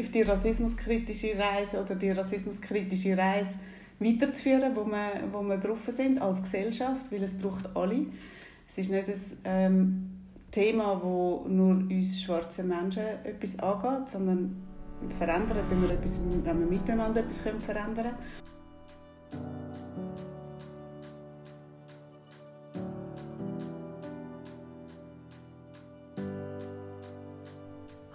Auf 0.00 0.10
die 0.10 0.22
rassismuskritische 0.22 1.38
Reise 1.38 1.82
oder 1.82 1.94
die 1.94 2.10
rassismuskritische 2.10 3.16
Reise 3.16 3.54
weiterzuführen, 4.00 4.74
wo 4.74 4.84
wir, 4.84 5.28
wo 5.32 5.42
wir 5.42 5.56
drauf 5.56 5.80
sind 5.88 6.20
als 6.20 6.42
Gesellschaft, 6.42 7.06
weil 7.10 7.22
es 7.22 7.38
braucht 7.38 7.76
alle. 7.76 8.06
Es 8.66 8.78
ist 8.78 8.90
nicht 8.90 9.08
ein 9.08 9.14
ähm, 9.44 10.10
Thema, 10.50 11.00
wo 11.02 11.46
nur 11.48 11.76
uns 11.76 12.20
schwarze 12.20 12.62
Menschen 12.62 13.02
etwas 13.24 13.58
angeht, 13.58 14.08
sondern 14.08 14.56
verändern, 15.18 15.58
wenn 15.68 15.82
wir, 15.82 15.90
etwas, 15.90 16.18
wenn 16.44 16.60
wir 16.60 16.66
miteinander 16.66 17.20
etwas 17.20 17.38
verändern 17.38 17.94
können. 17.94 18.43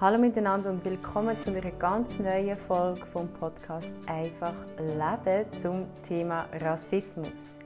Hallo 0.01 0.17
miteinander 0.17 0.69
und 0.69 0.85
willkommen 0.85 1.37
zu 1.41 1.49
einer 1.49 1.71
ganz 1.71 2.17
neuen 2.19 2.55
Folge 2.55 3.05
vom 3.07 3.27
Podcast 3.27 3.91
Einfach 4.05 4.53
Leben 4.77 5.45
zum 5.61 5.87
Thema 6.07 6.47
Rassismus. 6.53 7.59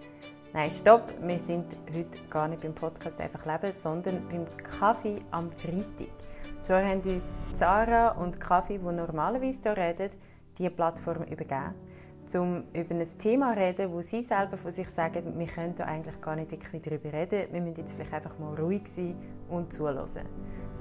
Nein, 0.51 0.71
stopp, 0.71 1.13
wir 1.21 1.37
sind 1.37 1.67
heute 1.93 2.17
gar 2.31 2.47
nicht 2.47 2.63
beim 2.63 2.73
Podcast 2.73 3.21
Einfach 3.21 3.45
Leben, 3.45 3.71
sondern 3.79 4.27
beim 4.29 4.47
Kaffee 4.57 5.21
am 5.29 5.51
Freitag. 5.51 6.09
Zwar 6.63 6.83
haben 6.83 7.01
uns 7.01 7.37
Zara 7.53 8.13
und 8.13 8.41
Kaffee, 8.41 8.79
die 8.79 8.83
normalerweise 8.83 9.61
hier 9.61 9.77
reden, 9.77 10.09
diese 10.57 10.71
Plattform 10.71 11.21
übergeben, 11.25 11.75
um 12.35 12.63
über 12.73 12.95
ein 12.95 13.17
Thema 13.17 13.53
zu 13.53 13.59
reden, 13.59 13.91
wo 13.91 14.01
sie 14.01 14.23
selber 14.23 14.57
von 14.57 14.71
sich 14.71 14.89
sagen, 14.89 15.37
wir 15.37 15.47
können 15.47 15.75
da 15.75 15.85
eigentlich 15.85 16.19
gar 16.21 16.35
nicht 16.35 16.51
wirklich 16.51 16.81
darüber 16.81 17.13
reden, 17.13 17.51
wir 17.51 17.61
müssen 17.61 17.81
jetzt 17.81 17.93
vielleicht 17.93 18.13
einfach 18.13 18.37
mal 18.39 18.55
ruhig 18.55 18.87
sein 18.87 19.15
und 19.49 19.71
zuhören. 19.73 20.27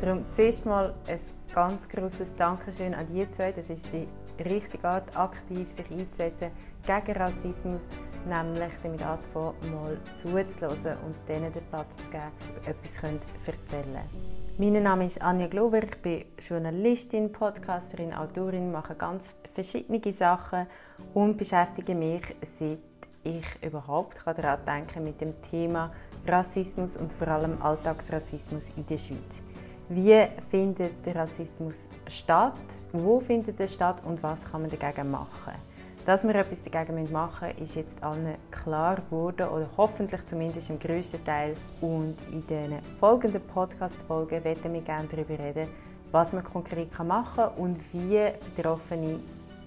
Darum 0.01 0.25
zuerst 0.33 0.67
mal 0.67 0.95
ein 1.07 1.21
ganz 1.53 1.89
großes 1.89 2.35
Dankeschön 2.35 2.95
an 2.95 3.07
die 3.07 3.29
zwei. 3.31 3.53
Das 3.53 3.71
ist 3.71 3.89
die 3.93 4.09
richtige 4.43 4.89
Art, 4.89 5.17
aktiv 5.17 5.69
sich 5.71 5.91
einzusetzen 5.91 6.51
gegen 6.85 7.19
Rassismus, 7.19 7.91
nämlich 8.27 8.73
damit 8.83 9.05
anzufangen, 9.05 9.55
mal 9.73 9.99
zuzuhören 10.17 10.99
und 11.07 11.15
denen 11.29 11.53
den 11.53 11.63
Platz 11.71 11.97
zu 11.97 12.11
geben, 12.11 12.33
etwas 12.67 12.97
können 12.97 13.21
erzählen. 13.47 14.01
Mein 14.59 14.83
Name 14.83 15.07
ist 15.07 15.23
Anja 15.23 15.47
Glover, 15.47 15.83
ich 15.83 15.97
bin 16.03 16.25
Journalistin, 16.39 17.31
Podcasterin, 17.31 18.13
Autorin, 18.13 18.73
mache 18.73 18.95
ganz 18.95 19.31
verschiedene 19.55 20.13
Sachen 20.13 20.67
und 21.15 21.37
beschäftige 21.37 21.95
mich, 21.95 22.35
seit 22.59 22.79
ich 23.25 23.47
überhaupt 23.63 24.19
daran 24.25 24.65
denken 24.65 25.05
mit 25.05 25.21
dem 25.21 25.41
Thema 25.43 25.93
Rassismus 26.27 26.97
und 26.97 27.13
vor 27.13 27.29
allem 27.29 27.61
Alltagsrassismus 27.63 28.71
in 28.77 28.87
der 28.87 28.99
Schweiz. 28.99 29.43
Wie 29.89 30.27
findet 30.49 31.05
der 31.05 31.17
Rassismus 31.17 31.89
statt? 32.09 32.55
Wo 32.93 33.21
findet 33.21 33.61
er 33.61 33.69
statt 33.69 34.03
und 34.05 34.23
was 34.23 34.51
kann 34.51 34.63
man 34.63 34.71
dagegen 34.71 35.11
machen? 35.11 35.53
Dass 36.05 36.25
wir 36.25 36.35
etwas 36.35 36.63
dagegen 36.65 37.13
machen 37.13 37.49
müssen, 37.49 37.63
ist 37.63 37.77
jetzt 37.77 38.03
allen 38.03 38.35
klar 38.51 38.97
geworden 38.97 39.49
oder 39.49 39.69
hoffentlich 39.77 40.27
zumindest 40.27 40.71
im 40.71 40.79
grössten 40.81 41.25
Teil. 41.25 41.55
Und 41.81 42.17
in 42.33 42.45
den 42.47 42.79
folgenden 42.99 43.41
Podcast-Folgen 43.43 44.43
werden 44.43 44.73
wir 44.73 44.81
gerne 44.81 45.07
darüber 45.09 45.39
reden, 45.39 45.69
was 46.11 46.33
man 46.33 46.43
konkret 46.43 46.99
machen 47.05 47.37
kann 47.37 47.55
und 47.57 47.79
wie 47.93 48.33
Betroffene 48.55 49.21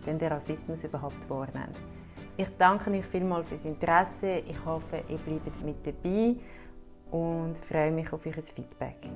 den 0.05 0.19
Rassismus 0.21 0.83
überhaupt 0.83 1.29
wahrnehmen. 1.29 1.75
Ich 2.37 2.49
danke 2.57 2.91
euch 2.91 3.05
vielmals 3.05 3.47
fürs 3.47 3.65
Interesse. 3.65 4.43
Ich 4.47 4.65
hoffe, 4.65 5.03
ihr 5.07 5.17
bleibt 5.17 5.63
mit 5.63 5.85
dabei 5.85 6.35
und 7.11 7.57
freue 7.57 7.91
mich 7.91 8.11
auf 8.11 8.25
euer 8.25 8.33
Feedback. 8.33 9.09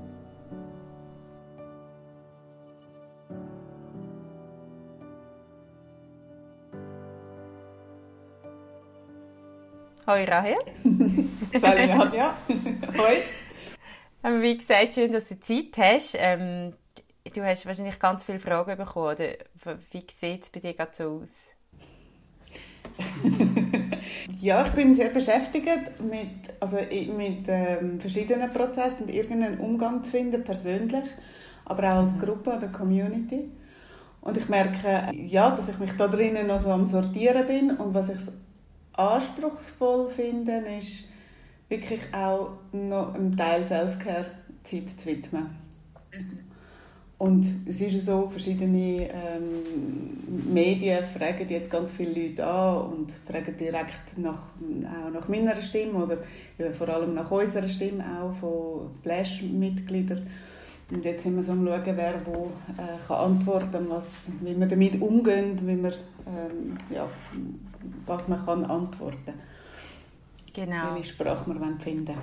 Hoi 10.08 10.24
Rahel. 10.24 10.56
Salut 11.62 11.88
Nadja. 11.88 12.36
Hoi. 12.98 13.22
Ähm, 14.24 14.42
wie 14.42 14.58
gesagt, 14.58 14.96
schön, 14.96 15.12
dass 15.12 15.30
du 15.30 15.40
Zeit 15.40 15.78
hast. 15.78 16.18
Ähm, 16.18 16.74
du 17.30 17.44
hast 17.44 17.66
wahrscheinlich 17.66 18.00
ganz 18.00 18.26
viele 18.26 18.40
Fragen 18.40 18.78
bekommen. 18.78 19.16
Oder? 19.16 19.34
Wie 19.92 20.06
sieht 20.08 20.44
es 20.44 20.50
bei 20.50 20.60
dir 20.60 20.74
gerade 20.74 20.92
so 20.94 21.22
aus? 21.24 21.38
ja, 24.40 24.66
ich 24.66 24.74
bin 24.74 24.94
sehr 24.96 25.10
beschäftigt 25.10 26.02
mit, 26.02 26.54
also 26.60 26.78
mit 26.78 27.48
ähm, 27.48 28.00
verschiedenen 28.00 28.52
Prozessen 28.52 29.04
und 29.04 29.10
irgendeinen 29.10 29.60
Umgang 29.60 30.04
zu 30.04 30.12
finden, 30.12 30.44
persönlich, 30.44 31.06
aber 31.66 31.90
auch 31.90 32.04
als 32.04 32.18
Gruppe 32.20 32.58
oder 32.58 32.68
Community. 32.68 33.52
Und 34.22 34.38
ich 34.38 34.50
merke, 34.50 35.10
ja, 35.14 35.52
dass 35.52 35.70
ich 35.70 35.80
mich 35.80 35.92
da 35.94 36.08
drinnen 36.08 36.48
noch 36.48 36.60
so 36.60 36.72
am 36.72 36.86
Sortieren 36.86 37.48
bin 37.48 37.72
und 37.72 37.94
was 37.94 38.10
ich 38.10 38.20
anspruchsvoll 38.94 40.12
finde, 40.12 40.58
ist 40.78 41.06
wirklich 41.70 42.02
auch 42.14 42.52
noch 42.74 43.14
einen 43.14 43.38
Teil 43.38 43.64
Selfcare-Zeit 43.64 44.90
zu 44.90 45.06
widmen. 45.06 45.56
Und 47.20 47.68
es 47.68 47.82
ist 47.82 48.06
so, 48.06 48.30
verschiedene 48.30 49.10
ähm, 49.10 50.54
Medien 50.54 51.04
fragen 51.04 51.50
jetzt 51.50 51.70
ganz 51.70 51.92
viele 51.92 52.28
Leute 52.28 52.48
an 52.48 52.92
und 52.92 53.12
fragen 53.12 53.58
direkt 53.58 54.18
nach, 54.18 54.54
auch 55.06 55.12
nach 55.12 55.28
meiner 55.28 55.62
Stimme 55.62 56.06
oder 56.06 56.18
vor 56.72 56.88
allem 56.88 57.16
nach 57.16 57.30
unserer 57.30 57.68
Stimme 57.68 58.06
auch 58.22 58.34
von 58.36 58.90
Flash-Mitgliedern. 59.04 60.28
Und 60.92 61.04
jetzt 61.04 61.24
sind 61.24 61.36
wir 61.36 61.44
so 61.44 61.52
am 61.52 61.66
schauen, 61.66 61.84
wer 61.86 62.26
wo 62.26 62.52
äh, 62.78 63.06
kann 63.06 63.18
antworten 63.18 63.90
was, 63.90 64.28
wie 64.40 64.58
wir 64.58 64.68
damit 64.68 65.02
umgehen, 65.02 65.60
wie 65.64 65.84
wir, 65.84 65.92
ähm, 66.26 66.78
ja, 66.90 67.06
was 68.06 68.30
man 68.30 68.46
kann 68.46 68.64
antworten 68.64 69.34
Genau. 70.54 70.96
Welche 70.96 71.10
Sprache 71.10 71.50
wir 71.54 71.80
finden 71.80 72.16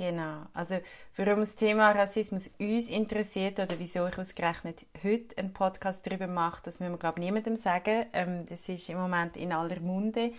Genau. 0.00 0.46
Also, 0.54 0.80
warum 1.16 1.40
das 1.40 1.56
Thema 1.56 1.90
Rassismus 1.90 2.50
uns 2.58 2.88
interessiert 2.88 3.60
oder 3.60 3.78
wieso 3.78 4.06
ich 4.06 4.16
ausgerechnet 4.16 4.86
heute 5.04 5.36
einen 5.36 5.52
Podcast 5.52 6.06
darüber 6.06 6.26
mache, 6.26 6.62
das 6.64 6.80
müssen 6.80 6.94
wir, 6.94 6.98
glaube 6.98 7.18
ich, 7.18 7.26
niemandem 7.26 7.54
sagen. 7.56 8.06
Ähm, 8.14 8.46
das 8.46 8.66
ist 8.70 8.88
im 8.88 8.96
Moment 8.96 9.36
in 9.36 9.52
aller 9.52 9.78
Munde. 9.80 10.32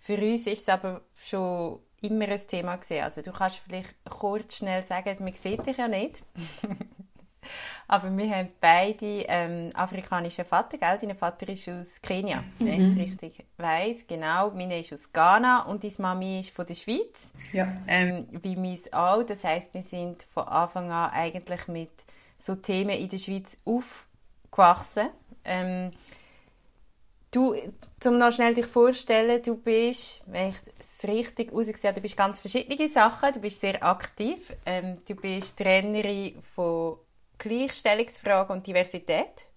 Für 0.00 0.18
uns 0.18 0.46
ist 0.46 0.60
es 0.60 0.68
aber 0.68 1.00
schon 1.18 1.80
immer 2.02 2.28
ein 2.28 2.46
Thema 2.46 2.76
gewesen. 2.76 3.04
Also 3.04 3.22
du 3.22 3.32
kannst 3.32 3.56
vielleicht 3.56 3.94
kurz 4.04 4.58
schnell 4.58 4.82
sagen, 4.82 5.16
man 5.20 5.32
sieht 5.32 5.64
dich 5.64 5.78
ja 5.78 5.88
nicht. 5.88 6.22
Aber 7.88 8.14
wir 8.16 8.30
haben 8.30 8.48
beide 8.60 9.24
ähm, 9.28 9.70
afrikanische 9.74 10.44
Vater, 10.44 10.78
gell? 10.78 10.98
Dein 11.00 11.16
Vater 11.16 11.48
ist 11.48 11.68
aus 11.68 12.00
Kenia, 12.00 12.42
mhm. 12.58 12.66
wenn 12.66 12.82
ich 12.82 12.92
es 12.92 12.98
richtig 12.98 13.46
weiß. 13.56 14.06
Genau, 14.06 14.50
meine 14.50 14.80
ist 14.80 14.92
aus 14.92 15.12
Ghana 15.12 15.62
und 15.64 15.84
deine 15.84 15.94
Mami 15.98 16.40
ist 16.40 16.50
von 16.50 16.66
der 16.66 16.74
Schweiz. 16.74 17.32
Ja. 17.52 17.68
Ähm, 17.86 18.26
wie 18.42 18.56
meins 18.56 18.92
auch. 18.92 19.22
Das 19.22 19.44
heißt, 19.44 19.72
wir 19.74 19.82
sind 19.82 20.24
von 20.24 20.48
Anfang 20.48 20.90
an 20.90 21.10
eigentlich 21.10 21.68
mit 21.68 21.90
so 22.38 22.54
Themen 22.56 22.90
in 22.90 23.08
der 23.08 23.18
Schweiz 23.18 23.56
aufgewachsen. 23.64 25.08
Ähm, 25.44 25.90
Du, 27.36 27.54
zum 28.00 28.16
noch 28.16 28.32
schnell 28.32 28.54
dich 28.54 28.66
vorstellen, 28.66 29.42
du 29.42 29.56
bist, 29.56 30.22
wenn 30.26 30.48
ich 30.48 30.56
es 30.78 31.06
richtig 31.06 31.52
ausgesehen 31.52 31.88
habe, 31.88 31.96
du 31.96 32.00
bist 32.00 32.16
ganz 32.16 32.40
verschiedene 32.40 32.88
Sachen. 32.88 33.32
Du 33.34 33.40
bist 33.40 33.60
sehr 33.60 33.82
aktiv. 33.84 34.54
Ähm, 34.64 34.94
du 35.06 35.14
bist 35.14 35.58
Trainerin 35.58 36.40
von 36.54 36.96
Gleichstellungsfragen 37.38 38.56
und 38.56 38.66
Diversität, 38.66 39.48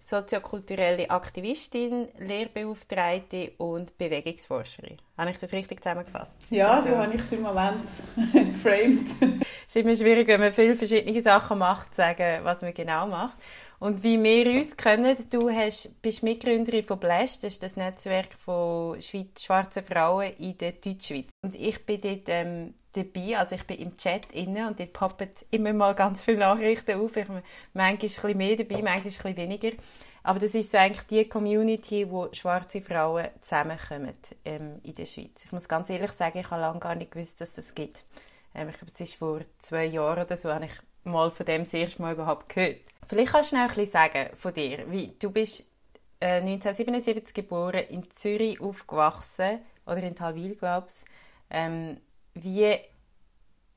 soziokulturelle 0.00 1.08
Aktivistin, 1.10 2.08
Lehrbeauftragte 2.18 3.52
und 3.58 3.96
Bewegungsforscherin. 3.98 4.96
Habe 5.16 5.30
ich 5.30 5.38
das 5.38 5.52
richtig 5.52 5.80
zusammengefasst? 5.82 6.36
Ja, 6.50 6.82
so 6.82 6.96
habe 6.96 7.14
ich 7.14 7.20
es 7.20 7.32
im 7.32 7.42
Moment 7.42 7.84
geframed. 8.32 9.08
es 9.20 9.68
ist 9.68 9.76
immer 9.76 9.94
schwierig, 9.94 10.26
wenn 10.26 10.40
man 10.40 10.52
viele 10.52 10.74
verschiedene 10.74 11.22
Sachen 11.22 11.58
macht, 11.58 11.94
zu 11.94 12.02
sagen, 12.02 12.44
was 12.44 12.62
man 12.62 12.74
genau 12.74 13.06
macht. 13.06 13.36
Und 13.82 14.04
wie 14.04 14.22
wir 14.22 14.46
uns 14.60 14.76
kennen, 14.76 15.16
du 15.28 15.50
hast, 15.50 16.00
bist 16.02 16.22
Mitgründerin 16.22 16.84
von 16.84 17.00
Blash, 17.00 17.40
das 17.40 17.54
ist 17.54 17.64
das 17.64 17.74
Netzwerk 17.74 18.32
von 18.34 19.02
Schweiz, 19.02 19.42
schwarzen 19.42 19.82
Frauen 19.82 20.30
in 20.34 20.56
der 20.56 20.70
Deutschschweiz. 20.70 21.30
Und 21.42 21.56
ich 21.56 21.84
bin 21.84 22.00
dort 22.00 22.28
ähm, 22.28 22.74
dabei, 22.92 23.36
also 23.36 23.56
ich 23.56 23.66
bin 23.66 23.78
im 23.78 23.96
Chat 23.96 24.32
inne 24.34 24.68
und 24.68 24.78
dort 24.78 24.92
poppen 24.92 25.30
immer 25.50 25.72
mal 25.72 25.96
ganz 25.96 26.22
viele 26.22 26.38
Nachrichten 26.38 27.00
auf. 27.00 27.16
Ich, 27.16 27.26
manchmal 27.26 27.42
ein 27.74 27.98
bisschen 27.98 28.38
mehr 28.38 28.54
dabei, 28.54 28.82
manchmal 28.82 28.98
ein 28.98 29.02
bisschen 29.02 29.36
weniger. 29.36 29.72
Aber 30.22 30.38
das 30.38 30.54
ist 30.54 30.70
so 30.70 30.78
eigentlich 30.78 31.06
die 31.08 31.28
Community, 31.28 32.08
wo 32.08 32.28
schwarze 32.32 32.82
Frauen 32.82 33.30
zusammenkommen 33.40 34.16
ähm, 34.44 34.78
in 34.84 34.94
der 34.94 35.06
Schweiz. 35.06 35.44
Ich 35.44 35.50
muss 35.50 35.66
ganz 35.66 35.90
ehrlich 35.90 36.12
sagen, 36.12 36.38
ich 36.38 36.48
habe 36.52 36.60
lange 36.60 36.78
gar 36.78 36.94
nicht 36.94 37.10
gewusst, 37.10 37.40
dass 37.40 37.52
das 37.52 37.74
gibt. 37.74 38.04
Ähm, 38.54 38.68
ich 38.68 38.76
glaube, 38.76 38.92
es 38.94 39.00
ist 39.00 39.16
vor 39.16 39.40
zwei 39.58 39.86
Jahren 39.86 40.24
oder 40.24 40.36
so, 40.36 40.54
habe 40.54 40.66
ich 40.66 40.72
mal 41.02 41.32
von 41.32 41.46
dem 41.46 41.64
das 41.64 41.74
erste 41.74 42.00
Mal 42.00 42.12
überhaupt 42.12 42.48
gehört. 42.48 42.91
Vielleicht 43.08 43.32
kannst 43.32 43.52
du 43.52 43.56
noch 43.56 43.62
ein 43.62 43.68
bisschen 43.68 43.90
sagen 43.90 44.30
von 44.34 44.52
dir. 44.52 44.90
Wie, 44.90 45.12
du 45.20 45.30
bist 45.30 45.66
äh, 46.20 46.36
1977 46.36 47.34
geboren, 47.34 47.82
in 47.88 48.08
Zürich 48.14 48.60
aufgewachsen, 48.60 49.60
oder 49.86 50.02
in 50.02 50.14
Talwil, 50.14 50.54
glaube 50.54 50.86
ich. 50.88 51.04
Ähm, 51.50 51.98
wie, 52.34 52.76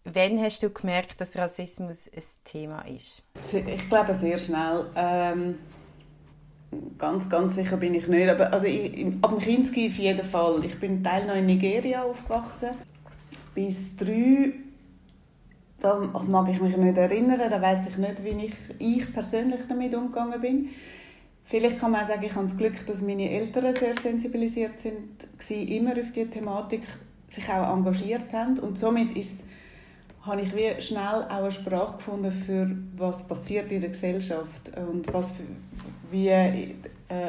wann 0.04 0.42
hast 0.42 0.63
du 0.63 0.69
gemerkt, 0.69 1.19
dass 1.19 1.38
Rassismus 1.38 2.10
ein 2.16 2.24
Thema 2.44 2.81
ist? 2.81 3.24
Ich 3.51 3.89
glaube 3.89 4.13
sehr 4.13 4.38
schnell. 4.38 4.86
Ähm, 4.95 5.56
ganz, 6.98 7.30
ganz 7.30 7.56
sicher 7.56 7.77
bin 7.77 7.95
ich 7.95 8.07
nicht. 8.07 8.30
Aber 8.30 8.54
also 8.54 8.68
ich, 8.68 9.07
ab 9.22 9.31
dem 9.31 9.39
Kinski 9.39 9.89
auf 9.89 9.98
jeden 9.98 10.25
Fall. 10.25 10.63
Ich 10.66 10.80
bin 10.80 11.04
Teil 11.04 11.25
noch 11.25 11.36
in 11.36 11.48
Nigeria 11.48 12.04
aufgewachsen. 12.04 12.69
Bis 13.54 13.95
drei, 13.95 14.54
da 15.86 16.00
mag 16.00 16.50
ich 16.50 16.60
mich 16.60 16.76
nicht 16.76 16.98
erinnern, 16.98 17.40
da 17.50 17.62
weiß 17.62 17.90
ich 17.90 17.98
nicht, 17.98 18.24
wie 18.24 18.46
ich, 18.46 18.56
ich 18.80 19.14
persönlich 19.14 19.62
damit 19.70 19.94
umgegangen 19.94 20.42
bin. 20.42 20.70
Vielleicht 21.44 21.78
kann 21.78 21.92
man 21.92 22.04
auch 22.04 22.08
sagen, 22.08 22.24
ich 22.24 22.34
habe 22.34 22.48
das 22.48 22.58
Glück, 22.58 22.86
dass 22.88 23.02
meine 23.04 23.30
Eltern 23.30 23.76
sehr 23.76 23.96
sensibilisiert 23.96 24.80
sind, 24.80 25.28
immer 25.70 25.92
auf 25.92 26.12
diese 26.12 26.30
Thematik 26.30 26.82
sich 27.30 27.48
auch 27.50 27.72
engagiert 27.72 28.34
haben 28.34 28.58
und 28.60 28.78
somit 28.78 29.16
ist 29.16 29.44
habe 30.22 30.42
ich 30.42 30.56
wie 30.56 30.82
schnell 30.82 31.24
auch 31.30 31.30
eine 31.30 31.52
Sprache 31.52 31.98
gefunden 31.98 32.32
für 32.32 32.68
was 32.98 33.28
passiert 33.28 33.72
in 33.72 33.82
der 33.82 33.92
Gesellschaft 33.92 34.72
und 34.76 35.14
was 35.14 35.34
wie 36.10 36.30
äh, 36.30 36.74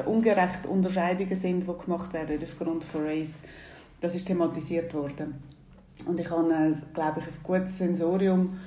ungerecht 0.06 0.64
Unterscheidungen 0.66 1.36
sind, 1.36 1.68
die 1.68 1.84
gemacht 1.84 2.10
werden 2.14 2.40
aufgrund 2.42 2.84
von 2.84 3.04
Race. 3.04 3.42
Das 4.00 4.14
ist 4.14 4.26
thematisiert 4.26 4.94
worden. 4.94 5.55
Und 6.04 6.20
ich 6.20 6.30
habe, 6.30 6.52
äh, 6.52 6.72
glaube 6.94 7.20
ich, 7.20 7.26
ein 7.26 7.42
gutes 7.42 7.78
Sensorium 7.78 8.58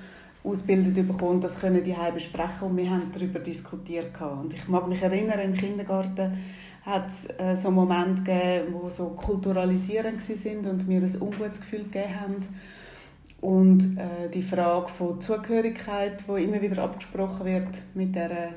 ausgebildet 0.44 1.08
bekommen, 1.08 1.42
das 1.42 1.60
können 1.60 1.84
die 1.84 1.96
Heime 1.96 2.14
besprechen 2.14 2.70
und 2.70 2.78
wir 2.78 2.90
haben 2.90 3.12
darüber 3.14 3.40
diskutiert. 3.40 4.20
Und 4.22 4.54
ich 4.54 4.68
mag 4.68 4.88
mich 4.88 5.02
erinnern, 5.02 5.40
im 5.40 5.54
Kindergarten 5.54 6.40
hat 6.86 7.08
es 7.10 7.40
äh, 7.40 7.56
so 7.56 7.72
Momente 7.72 8.24
gegeben, 8.24 8.74
wo 8.74 8.90
so 8.90 9.10
kulturalisierend 9.10 10.22
sind 10.22 10.66
und 10.66 10.88
mir 10.88 11.02
ein 11.02 11.22
ungutes 11.22 11.60
Gefühl 11.62 11.84
gegeben 11.84 12.20
haben. 12.20 12.48
Und 13.42 13.98
äh, 13.98 14.30
die 14.34 14.42
Frage 14.42 14.90
von 14.90 15.22
Zugehörigkeit, 15.22 16.28
wo 16.28 16.36
immer 16.36 16.62
wieder 16.62 16.84
abgesprochen 16.84 17.46
wird 17.46 17.68
mit 17.94 18.16
der 18.16 18.54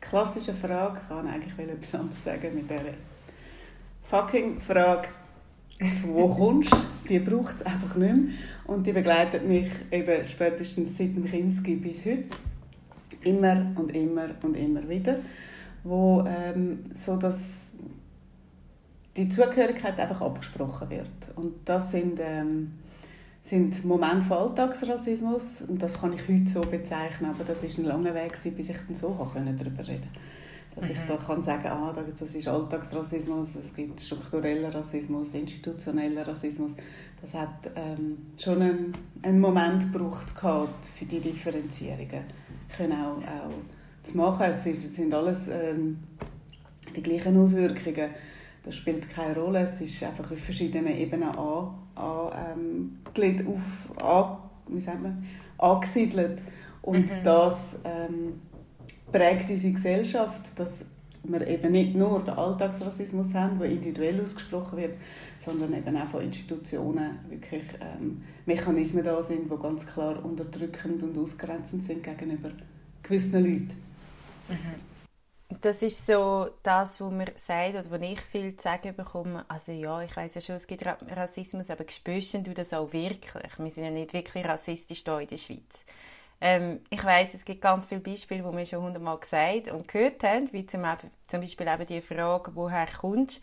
klassischen 0.00 0.56
Frage, 0.56 1.00
ich 1.02 1.08
kann 1.08 1.26
eigentlich 1.26 1.58
etwas 1.58 1.94
anderes 1.94 2.24
sagen, 2.24 2.54
mit 2.54 2.68
der 2.68 2.82
fucking 4.10 4.60
Frage, 4.60 5.08
wo 6.06 6.28
kommst 6.28 6.74
die 7.08 7.18
braucht 7.18 7.56
es 7.56 7.66
einfach 7.66 7.96
nicht 7.96 8.14
mehr. 8.14 8.34
Und 8.66 8.86
die 8.86 8.92
begleitet 8.92 9.46
mich 9.46 9.70
eben 9.90 10.26
spätestens 10.26 10.96
seit 10.96 11.16
dem 11.16 11.24
Kinski 11.24 11.76
bis 11.76 12.04
heute. 12.04 12.24
Immer 13.22 13.72
und 13.76 13.94
immer 13.94 14.28
und 14.42 14.56
immer 14.56 14.88
wieder. 14.88 15.16
Wo 15.84 16.24
ähm, 16.26 16.86
so 16.94 17.16
dass 17.16 17.68
die 19.16 19.28
Zugehörigkeit 19.28 19.98
einfach 19.98 20.22
abgesprochen 20.22 20.88
wird. 20.90 21.36
Und 21.36 21.54
das 21.64 21.90
sind, 21.90 22.18
ähm, 22.20 22.72
sind 23.42 23.84
Momente 23.84 24.24
von 24.24 24.38
Alltagsrassismus 24.38 25.62
und 25.62 25.82
das 25.82 26.00
kann 26.00 26.14
ich 26.14 26.22
heute 26.26 26.48
so 26.48 26.60
bezeichnen, 26.62 27.30
aber 27.30 27.44
das 27.44 27.62
ist 27.62 27.78
ein 27.78 27.84
langer 27.84 28.14
Weg, 28.14 28.32
bis 28.32 28.70
ich 28.70 28.76
dann 28.88 28.96
so 28.96 29.08
darüber 29.10 29.56
reden 29.58 29.68
konnte 29.76 30.08
dass 30.74 30.88
ich 30.88 30.96
mhm. 30.96 31.08
da 31.08 31.16
kann 31.16 31.42
sagen 31.42 31.66
ah, 31.66 31.94
das 32.18 32.34
ist 32.34 32.48
Alltagsrassismus, 32.48 33.50
es 33.56 33.74
gibt 33.74 34.00
strukturellen 34.00 34.70
Rassismus, 34.70 35.34
institutionellen 35.34 36.18
Rassismus. 36.18 36.72
Das 37.20 37.34
hat 37.34 37.70
ähm, 37.76 38.18
schon 38.38 38.62
einen, 38.62 38.92
einen 39.22 39.40
Moment 39.40 39.92
gebraucht 39.92 40.34
gehabt 40.34 40.86
für 40.98 41.04
die 41.04 41.20
Differenzierungen. 41.20 42.24
Können 42.74 42.92
auch, 42.92 43.18
auch 43.18 43.52
zu 44.02 44.16
machen. 44.16 44.46
Es 44.46 44.64
sind 44.64 45.12
alles 45.12 45.48
ähm, 45.48 45.98
die 46.96 47.02
gleichen 47.02 47.38
Auswirkungen. 47.38 48.10
Das 48.64 48.74
spielt 48.74 49.10
keine 49.10 49.36
Rolle. 49.36 49.60
Es 49.60 49.80
ist 49.80 50.02
einfach 50.02 50.30
auf 50.30 50.38
verschiedenen 50.38 50.96
Ebenen 50.96 51.28
an, 51.28 51.74
an, 51.94 52.56
ähm, 52.56 52.98
auf, 53.46 54.02
an, 54.02 54.36
wie 54.68 54.80
sagt 54.80 55.02
man, 55.02 55.26
angesiedelt. 55.58 56.40
Und 56.80 57.10
mhm. 57.10 57.24
das 57.24 57.76
ähm, 57.84 58.40
prägt 59.12 59.50
unsere 59.50 59.72
Gesellschaft, 59.72 60.40
dass 60.56 60.84
wir 61.24 61.46
eben 61.46 61.72
nicht 61.72 61.94
nur 61.94 62.20
den 62.20 62.34
Alltagsrassismus 62.34 63.32
haben, 63.34 63.58
der 63.58 63.70
individuell 63.70 64.20
ausgesprochen 64.20 64.78
wird, 64.78 64.94
sondern 65.44 65.72
eben 65.74 65.96
auch 65.96 66.08
von 66.08 66.22
Institutionen 66.22 67.18
wirklich 67.28 67.64
ähm, 67.80 68.22
Mechanismen 68.46 69.04
da 69.04 69.22
sind, 69.22 69.50
die 69.50 69.62
ganz 69.62 69.86
klar 69.86 70.24
unterdrückend 70.24 71.02
und 71.02 71.16
ausgrenzend 71.16 71.84
sind 71.84 72.02
gegenüber 72.02 72.50
gewissen 73.02 73.44
Leuten. 73.44 73.82
Mhm. 74.48 74.92
Das 75.60 75.82
ist 75.82 76.06
so 76.06 76.48
das, 76.62 77.00
was 77.00 77.12
man 77.12 77.30
sagt 77.36 77.74
oder 77.74 77.90
was 77.90 78.00
ich 78.00 78.20
viel 78.20 78.56
zu 78.56 78.62
sagen 78.62 78.96
bekomme. 78.96 79.44
Also 79.48 79.72
ja, 79.72 80.02
ich 80.02 80.16
weiß 80.16 80.34
ja 80.36 80.40
schon, 80.40 80.56
es 80.56 80.66
gibt 80.66 80.84
Rassismus, 80.84 81.70
aber 81.70 81.84
spürst 81.88 82.34
du 82.34 82.54
das 82.54 82.72
auch 82.72 82.92
wirklich? 82.92 83.58
Wir 83.58 83.70
sind 83.70 83.84
ja 83.84 83.90
nicht 83.90 84.12
wirklich 84.12 84.44
rassistisch 84.44 85.04
hier 85.04 85.20
in 85.20 85.28
der 85.28 85.36
Schweiz. 85.36 85.84
Ähm, 86.44 86.80
ich 86.90 87.04
weiß, 87.04 87.34
es 87.34 87.44
gibt 87.44 87.60
ganz 87.60 87.86
viele 87.86 88.00
Beispiele, 88.00 88.42
die 88.42 88.56
wir 88.56 88.66
schon 88.66 88.82
hundertmal 88.82 89.16
gesagt 89.16 89.70
und 89.70 89.86
gehört 89.86 90.24
haben, 90.24 90.52
wie 90.52 90.66
zum, 90.66 90.82
zum 91.28 91.40
Beispiel 91.40 91.68
eben 91.68 91.86
die 91.86 92.00
Frage, 92.00 92.50
woher 92.56 92.88
kommst 93.00 93.40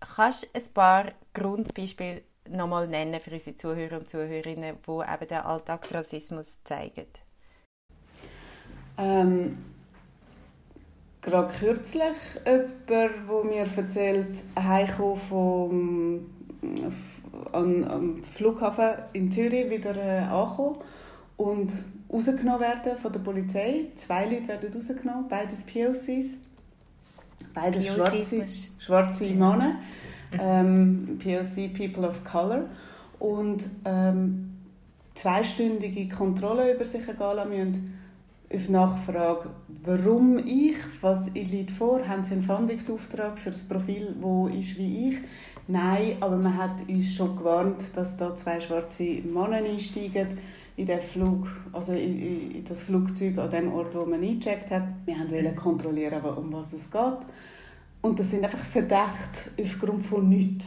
Kannst 0.00 0.44
du 0.44 0.48
ein 0.54 0.74
paar 0.74 1.06
Grundbeispiele 1.32 2.22
nochmal 2.50 2.86
nennen 2.86 3.18
für 3.18 3.32
unsere 3.32 3.56
Zuhörer 3.56 3.96
und 3.96 4.08
Zuhörerinnen, 4.10 4.76
die 4.86 4.90
eben 4.90 5.26
den 5.26 5.38
Alltagsrassismus 5.38 6.58
zeigen? 6.64 7.06
Ähm, 8.98 9.58
gerade 11.22 11.52
kürzlich 11.54 12.16
jemand, 12.44 12.88
der 12.88 13.10
mir 13.42 13.66
erzählt, 13.74 14.36
heimgekommen 14.54 15.16
vom 15.16 16.30
am, 17.52 17.84
am 17.84 18.24
Flughafen 18.24 18.98
in 19.14 19.32
Zürich 19.32 19.70
wieder 19.70 19.96
äh, 19.96 20.18
angekommen 20.24 20.78
und 21.36 21.72
rausgenommen 22.12 22.60
werden 22.60 22.96
von 22.96 23.12
der 23.12 23.20
Polizei. 23.20 23.86
Zwei 23.96 24.24
Leute 24.24 24.48
werden 24.48 24.72
rausgenommen, 24.72 25.28
beides 25.28 25.64
POCs. 25.64 26.34
Beides 27.54 27.86
schwarze, 27.86 28.44
schwarze 28.78 29.24
Männer. 29.30 29.76
Ähm, 30.38 31.18
POC, 31.22 31.72
People 31.74 32.08
of 32.08 32.22
Color. 32.24 32.64
Und 33.18 33.68
ähm, 33.84 34.48
zweistündige 35.14 36.08
Kontrolle 36.08 36.74
über 36.74 36.84
sich 36.84 37.06
ergehen 37.06 37.48
müssen. 37.48 37.94
Auf 38.50 38.68
Nachfrage, 38.70 39.50
warum 39.84 40.38
ich, 40.38 40.76
was 41.02 41.28
liegt 41.34 41.70
vor, 41.70 42.06
haben 42.08 42.24
sie 42.24 42.32
einen 42.32 42.44
Fahndungsauftrag 42.44 43.38
für 43.38 43.50
das 43.50 43.62
Profil, 43.62 44.16
wo 44.20 44.48
ist 44.48 44.78
wie 44.78 45.10
ich? 45.10 45.18
Nein, 45.66 46.16
aber 46.20 46.36
man 46.36 46.56
hat 46.56 46.88
uns 46.88 47.14
schon 47.14 47.36
gewarnt, 47.36 47.84
dass 47.94 48.16
da 48.16 48.34
zwei 48.34 48.58
schwarze 48.58 49.02
Männer 49.02 49.56
einsteigen 49.56 50.38
in 50.78 50.86
den 50.86 51.00
Flug, 51.00 51.48
also 51.72 51.92
in, 51.92 52.54
in, 52.54 52.64
das 52.64 52.84
Flugzeug 52.84 53.36
an 53.38 53.50
dem 53.50 53.72
Ort, 53.72 53.94
wo 53.96 54.04
man 54.06 54.22
eingecheckt 54.22 54.70
hat. 54.70 54.84
Wir 55.04 55.16
wollten 55.28 55.56
kontrollieren, 55.56 56.22
um 56.22 56.52
was 56.52 56.72
es 56.72 56.88
geht. 56.88 57.18
Und 58.00 58.18
das 58.18 58.30
sind 58.30 58.44
einfach 58.44 58.60
Verdächte 58.60 59.50
aufgrund 59.60 60.06
von 60.06 60.28
nichts. 60.28 60.66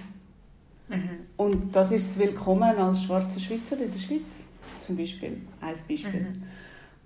Mhm. 0.89 1.09
Und 1.37 1.73
das 1.73 1.93
ist 1.93 2.09
das 2.09 2.19
Willkommen 2.19 2.77
als 2.77 3.03
schwarzer 3.03 3.39
Schweizer 3.39 3.79
in 3.81 3.89
der 3.89 3.99
Schweiz, 3.99 4.43
zum 4.79 4.97
Beispiel. 4.97 5.37
Ein 5.61 5.75
Beispiel. 5.87 6.21
Mhm. 6.21 6.43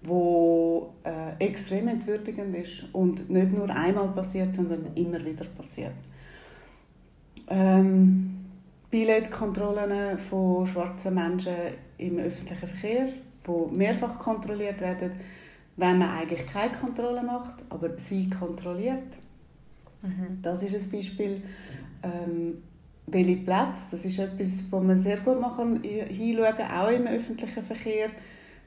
Wo 0.02 0.94
äh, 1.04 1.46
extrem 1.46 1.88
entwürdigend 1.88 2.56
ist 2.56 2.86
und 2.92 3.30
nicht 3.30 3.52
nur 3.52 3.70
einmal 3.70 4.08
passiert, 4.10 4.56
sondern 4.56 4.88
immer 4.96 5.24
wieder 5.24 5.46
passiert. 5.46 5.94
Ähm, 7.48 8.35
Billetkontrollen 8.96 10.18
von 10.18 10.66
schwarzen 10.66 11.16
Menschen 11.16 11.54
im 11.98 12.18
öffentlichen 12.18 12.70
Verkehr, 12.70 13.10
die 13.46 13.76
mehrfach 13.76 14.18
kontrolliert 14.18 14.80
werden, 14.80 15.12
wenn 15.76 15.98
man 15.98 16.12
eigentlich 16.12 16.48
keine 16.48 16.72
Kontrolle 16.72 17.22
macht, 17.22 17.56
aber 17.68 17.98
sie 17.98 18.30
kontrolliert. 18.30 19.12
Mhm. 20.02 20.40
Das 20.42 20.64
ist 20.64 20.76
ein 20.76 20.90
Beispiel. 20.90 21.42
Ähm, 22.04 22.64
welche 23.08 23.36
Plätze, 23.36 23.82
das 23.92 24.06
ist 24.06 24.18
etwas, 24.18 24.64
was 24.72 24.84
man 24.84 24.98
sehr 24.98 25.18
gut 25.18 25.42
machen, 25.42 25.84
hinschauen, 25.84 26.72
auch 26.72 26.90
im 26.90 27.08
öffentlichen 27.08 27.66
Verkehr, 27.66 28.08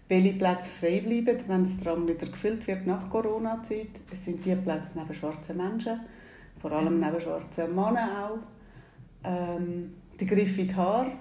welche 0.08 0.34
Plätze 0.34 0.70
frei 0.70 1.00
bleiben, 1.00 1.40
wenn 1.46 1.64
das 1.64 1.80
Tram 1.80 2.06
wieder 2.06 2.26
gefüllt 2.26 2.66
wird 2.66 2.86
nach 2.86 3.08
Corona-Zeit. 3.08 3.92
Es 4.12 4.26
sind 4.26 4.44
die 4.44 4.54
Plätze 4.54 4.98
neben 4.98 5.14
schwarzen 5.14 5.56
Menschen, 5.56 6.00
vor 6.60 6.72
allem 6.72 6.96
mhm. 6.96 7.00
neben 7.00 7.18
schwarzen 7.18 7.74
Männern 7.74 8.10
auch. 8.10 8.38
Ähm, 9.24 9.94
der 10.18 10.26
Griff 10.26 10.58
in 10.58 10.68
die 10.68 10.74
Haare, 10.74 11.12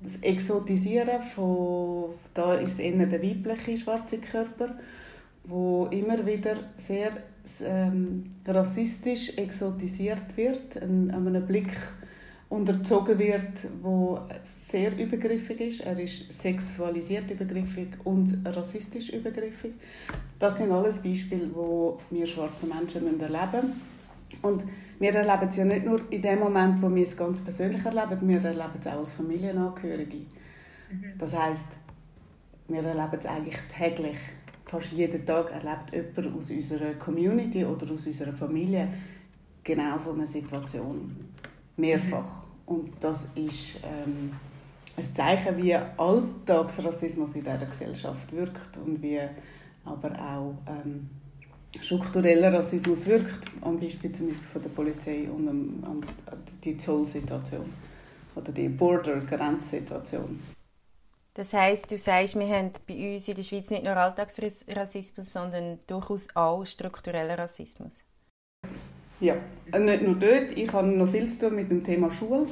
das 0.00 0.16
Exotisieren 0.16 1.22
von, 1.22 2.14
da 2.34 2.54
ist 2.54 2.72
es 2.72 2.78
eher 2.80 3.06
der 3.06 3.22
weibliche 3.22 3.76
schwarze 3.76 4.18
Körper, 4.18 4.74
wo 5.44 5.86
immer 5.86 6.24
wieder 6.26 6.56
sehr 6.78 7.10
ähm, 7.64 8.34
rassistisch 8.46 9.36
exotisiert 9.36 10.36
wird, 10.36 10.80
an, 10.82 11.10
einem 11.10 11.46
Blick 11.46 11.70
unterzogen 12.48 13.18
wird, 13.18 13.66
wo 13.80 14.20
sehr 14.44 14.96
übergriffig 14.98 15.60
ist. 15.60 15.80
Er 15.80 15.98
ist 15.98 16.32
sexualisiert 16.32 17.30
übergriffig 17.30 17.88
und 18.04 18.44
rassistisch 18.44 19.08
übergriffig. 19.10 19.72
Das 20.38 20.58
sind 20.58 20.70
alles 20.70 20.98
Beispiele, 21.02 21.48
wo 21.54 21.98
wir 22.10 22.26
schwarze 22.26 22.66
Menschen 22.66 23.06
erleben 23.20 23.68
müssen. 23.68 23.91
Und 24.40 24.64
wir 24.98 25.14
erleben 25.14 25.48
es 25.48 25.56
ja 25.56 25.64
nicht 25.64 25.84
nur 25.84 26.00
in 26.10 26.22
dem 26.22 26.38
Moment, 26.38 26.80
wo 26.80 26.94
wir 26.94 27.02
es 27.02 27.16
ganz 27.16 27.40
persönlich 27.40 27.84
erleben, 27.84 28.28
wir 28.28 28.44
erleben 28.44 28.78
es 28.80 28.86
auch 28.86 28.98
als 28.98 29.12
Familienangehörige. 29.12 30.18
Mhm. 30.18 31.18
Das 31.18 31.36
heißt, 31.36 31.68
wir 32.68 32.82
erleben 32.82 33.18
es 33.18 33.26
eigentlich 33.26 33.58
täglich. 33.76 34.18
fast 34.66 34.92
jeden 34.92 35.26
Tag 35.26 35.50
erlebt 35.52 35.92
jemand 35.92 36.38
aus 36.38 36.50
unserer 36.50 36.94
Community 36.94 37.64
oder 37.64 37.90
aus 37.92 38.06
unserer 38.06 38.32
Familie 38.32 38.88
genau 39.62 39.98
so 39.98 40.12
eine 40.12 40.26
Situation. 40.26 41.14
Mehrfach. 41.76 42.46
Und 42.66 42.92
das 43.00 43.28
ist 43.34 43.80
ähm, 43.84 44.32
ein 44.96 45.14
Zeichen, 45.14 45.56
wie 45.56 45.74
Alltagsrassismus 45.74 47.34
in 47.34 47.44
dieser 47.44 47.58
Gesellschaft 47.58 48.32
wirkt 48.32 48.76
und 48.78 49.02
wie 49.02 49.20
aber 49.84 50.10
auch 50.12 50.54
ähm, 50.66 51.08
struktureller 51.80 52.52
Rassismus 52.52 53.06
wirkt, 53.06 53.46
am 53.60 53.78
Beispiel 53.78 54.12
zum 54.12 54.28
Beispiel 54.28 54.48
von 54.52 54.62
der 54.62 54.70
Polizei 54.70 55.28
und 55.30 55.48
am, 55.48 55.84
am, 55.84 56.00
die 56.62 56.76
Zollsituation 56.76 57.72
oder 58.34 58.52
die 58.52 58.68
Border-Grenzsituation. 58.68 60.40
Das 61.34 61.54
heißt, 61.54 61.90
du 61.90 61.96
sagst, 61.96 62.38
wir 62.38 62.46
haben 62.46 62.70
bei 62.86 63.14
uns 63.14 63.26
in 63.26 63.34
der 63.34 63.42
Schweiz 63.42 63.70
nicht 63.70 63.84
nur 63.84 63.96
Alltagsrassismus, 63.96 65.32
sondern 65.32 65.78
durchaus 65.86 66.28
auch 66.34 66.64
struktureller 66.66 67.38
Rassismus. 67.38 68.00
Ja, 69.18 69.36
nicht 69.78 70.02
nur 70.02 70.16
dort. 70.16 70.56
Ich 70.56 70.70
habe 70.72 70.88
noch 70.88 71.08
viel 71.08 71.28
zu 71.28 71.48
tun 71.48 71.56
mit 71.56 71.70
dem 71.70 71.82
Thema 71.82 72.10
Schule. 72.10 72.48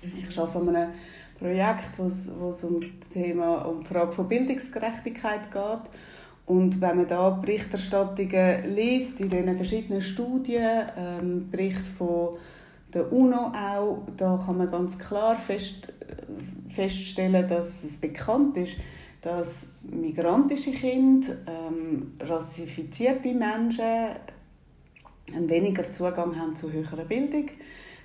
Ich 0.00 0.36
arbeite 0.36 0.58
an 0.58 0.74
einem 0.74 0.92
Projekt, 1.38 1.98
wo 1.98 2.06
es, 2.06 2.30
wo 2.36 2.48
es 2.48 2.64
um 2.64 2.80
das 2.80 3.08
Thema, 3.10 3.66
um 3.66 3.80
die 3.80 3.86
Frage 3.86 4.12
von 4.12 4.28
Bildungsgerechtigkeit 4.28 5.52
geht. 5.52 5.90
Und 6.46 6.80
wenn 6.80 6.96
man 6.96 7.06
da 7.06 7.30
Berichterstattungen 7.30 8.74
liest, 8.74 9.20
in 9.20 9.30
diesen 9.30 9.56
verschiedenen 9.56 10.02
Studien, 10.02 10.88
ähm, 10.96 11.50
Berichte 11.50 11.84
von 11.96 12.36
der 12.92 13.12
UNO 13.12 13.52
auch, 13.54 14.02
da 14.16 14.42
kann 14.44 14.58
man 14.58 14.70
ganz 14.70 14.98
klar 14.98 15.38
fest, 15.38 15.92
feststellen, 16.68 17.48
dass 17.48 17.84
es 17.84 17.96
bekannt 17.96 18.56
ist, 18.56 18.74
dass 19.22 19.66
migrantische 19.82 20.72
Kinder, 20.72 21.36
ähm, 21.46 22.14
rassifizierte 22.20 23.32
Menschen 23.32 24.16
einen 25.34 25.48
weniger 25.48 25.90
Zugang 25.90 26.38
haben 26.38 26.56
zu 26.56 26.70
höherer 26.70 27.04
Bildung, 27.04 27.48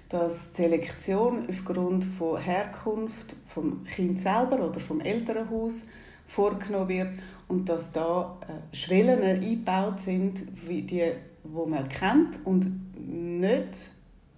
dass 0.09 0.51
die 0.51 0.61
Selektion 0.61 1.47
aufgrund 1.49 2.03
von 2.03 2.39
Herkunft 2.39 3.35
vom 3.47 3.83
Kind 3.83 4.19
selber 4.19 4.69
oder 4.69 4.79
vom 4.79 5.01
Elternhaus 5.01 5.83
vorgenommen 6.27 6.89
wird 6.89 7.09
und 7.47 7.67
dass 7.69 7.91
da 7.91 8.39
äh, 8.41 8.75
Schwellen 8.75 9.21
eingebaut 9.21 9.99
sind, 9.99 10.39
wie 10.67 10.81
die, 10.81 11.11
wo 11.43 11.65
man 11.65 11.87
kennt 11.89 12.45
und 12.45 12.81
nicht 12.97 13.69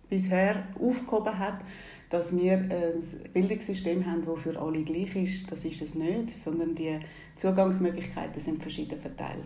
bisher 0.10 0.64
aufgehoben 0.80 1.38
hat, 1.38 1.62
dass 2.10 2.36
wir 2.36 2.58
ein 2.58 3.04
Bildungssystem 3.34 4.06
haben, 4.06 4.26
das 4.26 4.40
für 4.40 4.60
alle 4.60 4.84
gleich 4.84 5.16
ist. 5.16 5.52
Das 5.52 5.64
ist 5.64 5.82
es 5.82 5.94
nicht, 5.96 6.32
sondern 6.32 6.74
die 6.74 7.00
Zugangsmöglichkeiten 7.36 8.42
sind 8.42 8.62
verschieden 8.62 9.00
verteilt. 9.00 9.44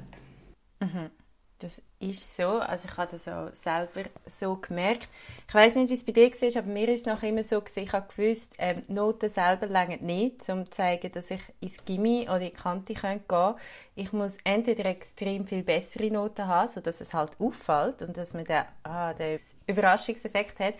Mhm. 0.79 1.22
Das 1.59 1.81
ist 1.99 2.35
so. 2.35 2.59
Also 2.59 2.89
ich 2.91 2.97
habe 2.97 3.11
das 3.11 3.27
auch 3.27 3.53
selber 3.53 4.09
so 4.25 4.55
gemerkt. 4.55 5.07
Ich 5.47 5.53
weiß 5.53 5.75
nicht, 5.75 5.89
wie 5.89 5.93
es 5.93 6.03
bei 6.03 6.11
dir 6.11 6.29
war, 6.29 6.61
aber 6.61 6.71
mir 6.71 6.89
ist 6.89 7.01
es 7.01 7.05
noch 7.05 7.23
immer 7.23 7.43
so 7.43 7.61
gewesen, 7.61 7.83
ich 7.83 7.93
habe 7.93 8.07
gewusst, 8.13 8.55
ähm, 8.57 8.81
Noten 8.89 9.29
selber 9.29 9.67
länger 9.67 9.97
nicht, 9.97 10.49
um 10.49 10.65
zu 10.65 10.71
zeigen, 10.71 11.11
dass 11.13 11.31
ich 11.31 11.41
ins 11.61 11.77
Gimmi 11.85 12.23
oder 12.23 12.41
in 12.41 12.49
die 12.49 12.51
Kante 12.51 12.93
gehen 12.93 13.21
kann. 13.27 13.55
Ich 13.95 14.11
muss 14.11 14.37
entweder 14.43 14.85
extrem 14.85 15.47
viel 15.47 15.63
bessere 15.63 16.11
Noten 16.11 16.47
haben, 16.47 16.67
sodass 16.67 16.99
es 16.99 17.13
halt 17.13 17.39
auffällt 17.39 18.01
und 18.01 18.17
dass 18.17 18.33
man 18.33 18.43
den, 18.43 18.63
ah, 18.83 19.13
den 19.13 19.39
Überraschungseffekt 19.67 20.59
hat. 20.59 20.73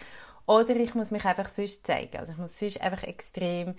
Oder 0.46 0.76
ich 0.76 0.94
muss 0.96 1.12
mich 1.12 1.24
einfach 1.24 1.48
sonst 1.48 1.88
zeigen. 1.88 2.18
Also 2.18 2.34
ich 2.34 2.38
muss 2.38 2.60
sonst 2.60 2.82
einfach 2.82 3.04
extrem 3.04 3.76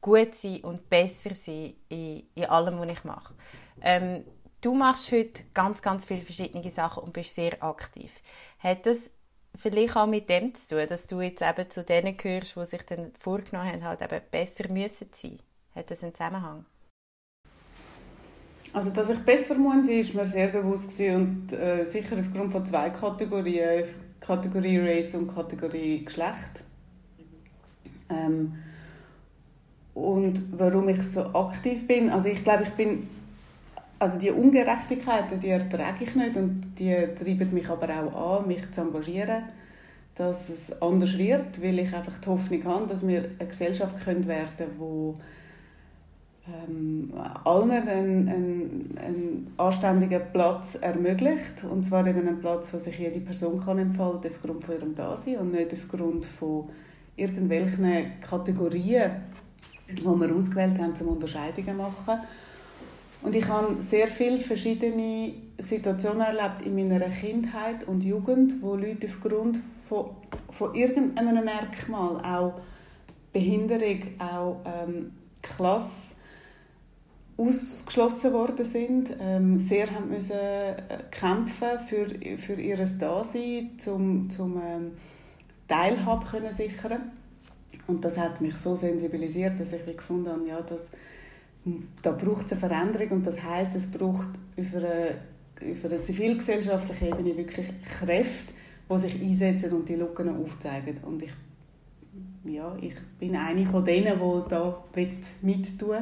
gut 0.00 0.34
sein 0.34 0.60
und 0.62 0.88
besser 0.88 1.34
sein 1.34 1.74
in, 1.88 2.26
in 2.34 2.44
allem, 2.46 2.78
was 2.78 2.88
ich 2.88 3.04
mache. 3.04 3.34
Ähm, 3.82 4.24
Du 4.62 4.74
machst 4.74 5.10
heute 5.10 5.42
ganz, 5.54 5.82
ganz 5.82 6.04
viele 6.04 6.20
verschiedene 6.20 6.70
Sachen 6.70 7.02
und 7.02 7.12
bist 7.12 7.34
sehr 7.34 7.60
aktiv. 7.64 8.22
Hat 8.60 8.86
das 8.86 9.10
vielleicht 9.56 9.96
auch 9.96 10.06
mit 10.06 10.28
dem 10.28 10.54
zu 10.54 10.68
tun, 10.68 10.86
dass 10.88 11.08
du 11.08 11.20
jetzt 11.20 11.42
eben 11.42 11.68
zu 11.68 11.82
denen 11.82 12.16
gehörst, 12.16 12.54
die 12.54 12.64
sich 12.64 12.82
dann 12.82 13.10
vorgenommen 13.18 13.72
haben, 13.72 13.84
halt 13.84 14.02
eben 14.02 14.20
besser 14.30 14.72
müssen 14.72 15.08
sein? 15.12 15.38
Hat 15.74 15.90
das 15.90 16.04
einen 16.04 16.14
Zusammenhang? 16.14 16.64
Also, 18.72 18.90
dass 18.90 19.10
ich 19.10 19.18
besser 19.18 19.56
muss 19.56 19.88
ist 19.88 20.14
mir 20.14 20.24
sehr 20.24 20.46
bewusst 20.46 20.98
und 21.00 21.52
äh, 21.52 21.82
sicher 21.84 22.16
aufgrund 22.20 22.52
von 22.52 22.64
zwei 22.64 22.90
Kategorien, 22.90 23.88
Kategorie 24.20 24.78
Race 24.78 25.12
und 25.16 25.26
Kategorie 25.26 26.04
Geschlecht. 26.04 26.62
Ähm, 28.08 28.62
und 29.92 30.56
warum 30.56 30.88
ich 30.88 31.02
so 31.02 31.22
aktiv 31.34 31.84
bin, 31.88 32.10
also 32.10 32.28
ich 32.28 32.44
glaube, 32.44 32.62
ich 32.62 32.70
bin 32.70 33.08
also 34.02 34.18
die 34.18 34.32
Ungerechtigkeiten, 34.32 35.38
die 35.38 35.50
ertrage 35.50 36.02
ich 36.04 36.14
nicht 36.16 36.36
und 36.36 36.74
die 36.76 36.92
treiben 36.92 37.54
mich 37.54 37.68
aber 37.68 37.88
auch 37.88 38.40
an, 38.40 38.48
mich 38.48 38.68
zu 38.72 38.80
engagieren, 38.80 39.44
dass 40.16 40.48
es 40.48 40.82
anders 40.82 41.16
wird, 41.16 41.62
weil 41.62 41.78
ich 41.78 41.94
einfach 41.94 42.18
die 42.18 42.28
Hoffnung 42.28 42.64
habe, 42.64 42.86
dass 42.88 43.06
wir 43.06 43.30
eine 43.38 43.48
Gesellschaft 43.48 44.04
können 44.04 44.26
werden 44.26 44.66
wo 44.76 45.14
ähm, 46.48 47.12
allen 47.44 47.70
einen, 47.70 48.28
einen, 48.28 48.98
einen, 48.98 49.54
anständigen 49.56 50.22
Platz 50.32 50.74
ermöglicht. 50.74 51.62
Und 51.62 51.84
zwar 51.84 52.04
eben 52.04 52.26
einen 52.26 52.40
Platz, 52.40 52.74
wo 52.74 52.78
sich 52.78 52.98
jede 52.98 53.20
Person 53.20 53.64
kann 53.64 53.78
entfalten 53.78 54.32
aufgrund 54.32 54.64
von 54.64 54.74
ihrem 54.74 54.96
Dasein 54.96 55.36
und 55.36 55.52
nicht 55.52 55.72
aufgrund 55.72 56.24
von 56.24 56.68
irgendwelchen 57.14 58.20
Kategorien, 58.20 59.12
die 59.88 60.02
wir 60.02 60.34
ausgewählt 60.34 60.76
haben, 60.80 60.94
um 61.00 61.08
Unterscheidungen 61.08 61.76
machen 61.76 62.18
und 63.22 63.34
ich 63.34 63.46
habe 63.46 63.80
sehr 63.80 64.08
viele 64.08 64.40
verschiedene 64.40 65.34
Situationen 65.58 66.22
erlebt 66.22 66.62
in 66.64 66.74
meiner 66.74 67.08
Kindheit 67.08 67.86
und 67.86 68.02
Jugend, 68.02 68.60
wo 68.62 68.74
Leute 68.74 69.06
aufgrund 69.06 69.58
von, 69.88 70.10
von 70.50 70.74
irgendeinem 70.74 71.44
Merkmal, 71.44 72.16
auch 72.24 72.60
Behinderung, 73.32 74.00
auch 74.18 74.60
ähm, 74.64 75.12
Klasse, 75.40 76.14
ausgeschlossen 77.36 78.32
worden 78.32 78.64
sind, 78.64 79.10
ähm, 79.18 79.58
sehr 79.58 79.90
haben 79.90 80.10
müssen 80.10 80.36
äh, 80.36 80.76
kämpfen 81.10 81.80
für, 81.88 82.06
für 82.38 82.54
ihr 82.54 82.76
Dasein, 82.76 83.70
zum, 83.78 84.28
zum 84.28 84.60
ähm, 84.62 84.92
Teilhabe 85.66 86.26
können 86.26 86.52
sichern. 86.52 87.10
Und 87.86 88.04
das 88.04 88.18
hat 88.18 88.40
mich 88.40 88.54
so 88.56 88.76
sensibilisiert, 88.76 89.58
dass 89.58 89.72
ich 89.72 89.84
gefunden 89.84 90.28
habe, 90.28 90.46
ja, 90.46 90.60
das 90.60 90.88
da 92.02 92.12
braucht 92.12 92.46
es 92.46 92.52
eine 92.52 92.60
Veränderung 92.60 93.18
und 93.18 93.26
das 93.26 93.42
heißt, 93.42 93.74
es 93.76 93.90
braucht 93.90 94.28
auf 94.58 94.74
einer, 94.74 95.14
auf 95.60 95.84
einer 95.84 96.02
zivilgesellschaftlichen 96.02 97.08
Ebene 97.08 97.36
wirklich 97.36 97.66
Kräfte, 97.98 98.52
die 98.90 98.98
sich 98.98 99.22
einsetzen 99.22 99.72
und 99.72 99.88
die 99.88 99.94
Lücken 99.94 100.28
aufzeigen. 100.28 100.98
Und 101.02 101.22
ich, 101.22 101.32
ja, 102.44 102.76
ich 102.80 102.94
bin 103.20 103.36
eine 103.36 103.64
von 103.66 103.84
denen, 103.84 104.18
die 104.18 104.50
da 104.50 104.84
mittun 105.42 105.96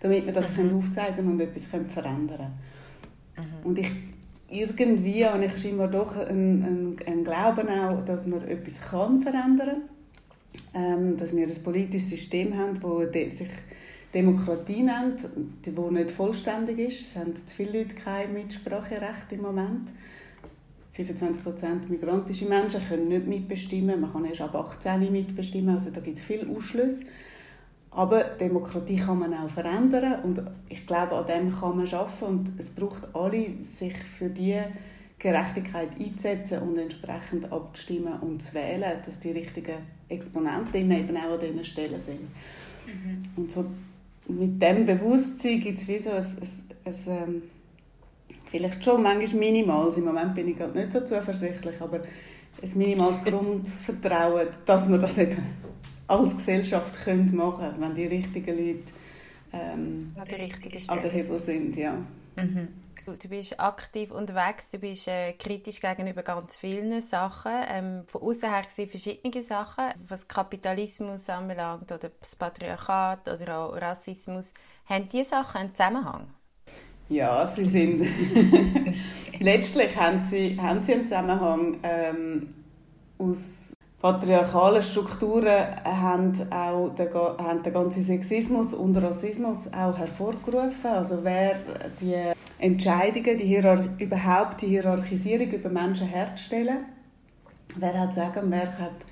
damit 0.00 0.26
wir 0.26 0.32
das 0.32 0.54
mhm. 0.56 0.76
aufzeigen 0.76 1.30
und 1.30 1.40
etwas 1.40 1.64
verändern 1.66 2.28
können. 2.28 2.52
Mhm. 3.36 3.66
Und 3.66 3.78
ich, 3.78 3.90
irgendwie 4.50 5.24
habe 5.24 5.44
ich 5.46 5.70
immer 5.70 5.88
doch 5.88 6.16
einen, 6.16 6.62
einen, 6.62 6.96
einen 7.06 7.24
Glauben 7.24 7.68
auch, 7.68 8.04
dass 8.04 8.26
man 8.26 8.46
etwas 8.46 8.80
kann 8.80 9.22
verändern 9.22 9.82
kann, 10.74 11.02
ähm, 11.02 11.16
dass 11.16 11.34
wir 11.34 11.46
ein 11.46 11.62
politisches 11.62 12.10
System 12.10 12.56
haben, 12.56 12.74
das 12.74 13.38
sich 13.38 13.48
Demokratie 14.14 14.82
nennt, 14.82 15.26
die 15.64 15.70
nicht 15.70 16.10
vollständig 16.10 16.78
ist. 16.78 17.00
Es 17.00 17.16
haben 17.16 17.34
zu 17.34 17.54
viele 17.54 17.80
Leute 17.80 17.94
kein 17.96 18.32
Mitspracherecht 18.32 19.30
im 19.30 19.42
Moment. 19.42 19.88
25% 20.96 21.88
migrantische 21.88 22.46
Menschen 22.46 22.80
können 22.88 23.08
nicht 23.08 23.26
mitbestimmen. 23.26 24.00
Man 24.00 24.12
kann 24.12 24.24
erst 24.24 24.42
ab 24.42 24.54
18 24.54 25.10
mitbestimmen. 25.10 25.74
Also 25.74 25.90
da 25.90 26.00
gibt 26.00 26.18
es 26.18 26.24
viele 26.24 26.48
Ausschlüsse. 26.48 27.00
Aber 27.90 28.22
Demokratie 28.22 28.96
kann 28.96 29.20
man 29.20 29.34
auch 29.34 29.48
verändern 29.48 30.20
und 30.24 30.42
ich 30.68 30.84
glaube, 30.84 31.14
an 31.14 31.26
dem 31.26 31.52
kann 31.52 31.76
man 31.76 31.86
arbeiten 31.86 32.24
und 32.24 32.52
es 32.58 32.70
braucht 32.70 33.14
alle, 33.14 33.62
sich 33.62 33.96
für 33.96 34.28
die 34.28 34.60
Gerechtigkeit 35.16 35.90
einzusetzen 35.98 36.58
und 36.58 36.76
entsprechend 36.76 37.52
abzustimmen 37.52 38.14
und 38.20 38.42
zu 38.42 38.54
wählen, 38.54 38.98
dass 39.06 39.20
die 39.20 39.30
richtigen 39.30 39.76
Exponenten 40.08 40.90
eben 40.90 41.16
auch 41.16 41.34
an 41.34 41.40
diesen 41.40 41.64
Stellen 41.64 42.00
sind. 42.00 42.22
Mhm. 42.86 43.22
Und 43.36 43.52
so 43.52 43.64
mit 44.28 44.60
dem 44.60 44.86
Bewusstsein 44.86 45.60
gibt 45.60 45.78
es 45.78 45.88
wie 45.88 45.98
so 45.98 46.10
ein, 46.10 46.24
ein, 46.24 46.48
ein, 46.84 46.94
ähm, 47.06 47.42
vielleicht 48.50 48.84
schon 48.84 49.02
manchmal 49.02 49.40
minimales, 49.40 49.96
im 49.96 50.04
Moment 50.04 50.34
bin 50.34 50.48
ich 50.48 50.56
gerade 50.56 50.76
nicht 50.78 50.92
so 50.92 51.00
zuversichtlich, 51.00 51.80
aber 51.80 52.00
ein 52.62 52.78
minimales 52.78 53.22
Grundvertrauen, 53.22 54.48
dass 54.64 54.88
wir 54.88 54.98
das 54.98 55.18
eben 55.18 55.36
als 56.06 56.36
Gesellschaft 56.36 57.04
können 57.04 57.34
machen 57.34 57.58
können, 57.58 57.80
wenn 57.80 57.94
die 57.94 58.06
richtigen 58.06 58.56
Leute 58.56 58.82
ähm, 59.52 60.12
an, 60.16 60.26
an 60.88 61.02
der 61.02 61.10
Hebel 61.10 61.40
sind. 61.40 61.76
Ja. 61.76 61.96
Mhm. 62.36 62.68
Du 63.06 63.28
bist 63.28 63.60
aktiv 63.60 64.10
unterwegs, 64.10 64.70
du 64.70 64.78
bist 64.78 65.08
äh, 65.08 65.34
kritisch 65.34 65.80
gegenüber 65.80 66.22
ganz 66.22 66.56
vielen 66.56 67.02
Sachen. 67.02 67.52
Ähm, 67.70 68.02
von 68.06 68.22
außen 68.22 68.50
her 68.50 68.62
gesehen 68.62 68.88
verschiedene 68.88 69.42
Sachen, 69.42 69.90
was 70.08 70.26
Kapitalismus 70.26 71.28
anbelangt 71.28 71.92
oder 71.92 72.10
das 72.18 72.34
Patriarchat 72.34 73.28
oder 73.28 73.58
auch 73.58 73.76
Rassismus. 73.76 74.54
Haben 74.86 75.06
diese 75.12 75.30
Sachen 75.30 75.60
einen 75.60 75.74
Zusammenhang? 75.74 76.28
Ja, 77.10 77.46
sie 77.46 77.66
sind. 77.66 78.06
Letztlich 79.38 79.94
haben 79.98 80.22
sie, 80.22 80.58
haben 80.58 80.82
sie 80.82 80.94
einen 80.94 81.04
Zusammenhang 81.04 81.80
ähm, 81.82 82.48
aus 83.18 83.74
patriarchalen 84.04 84.82
Strukturen 84.82 85.76
haben 85.82 86.52
auch 86.52 86.90
den, 86.90 87.08
haben 87.14 87.62
den 87.62 87.72
ganzen 87.72 88.02
Sexismus 88.02 88.74
und 88.74 88.94
Rassismus 88.98 89.66
auch 89.68 89.96
hervorgerufen. 89.96 90.90
Also 90.90 91.20
wer 91.22 91.56
die 91.98 92.33
Entscheidungen, 92.64 93.38
die 93.38 93.44
Hierar 93.44 93.84
überhaupt 93.98 94.62
die 94.62 94.68
Hierarchisierung 94.68 95.50
über 95.50 95.68
Menschen 95.68 96.06
herzustellen, 96.06 96.78
wer 97.76 98.00
hat 98.00 98.14
sagen, 98.14 98.50
wer 98.50 98.78
hat 98.78 99.04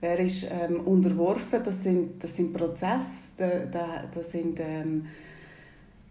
wer 0.00 0.18
ist 0.20 0.46
ähm, 0.50 0.80
unterworfen, 0.80 1.60
das 1.64 1.82
sind, 1.82 2.22
das 2.22 2.36
sind 2.36 2.52
Prozesse, 2.52 3.68
da, 3.72 4.04
das 4.14 4.32
sind 4.32 4.60
ähm, 4.60 5.06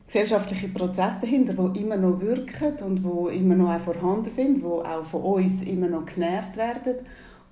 gesellschaftliche 0.07 0.69
Prozesse 0.69 1.19
dahinter, 1.21 1.53
die 1.53 1.81
immer 1.81 1.97
noch 1.97 2.19
wirken 2.19 2.73
und 2.83 3.03
die 3.03 3.37
immer 3.37 3.55
noch 3.55 3.75
auch 3.75 3.79
vorhanden 3.79 4.31
sind, 4.31 4.57
die 4.57 4.65
auch 4.65 5.05
von 5.05 5.21
uns 5.21 5.61
immer 5.61 5.87
noch 5.87 6.05
genährt 6.05 6.57
werden. 6.57 6.95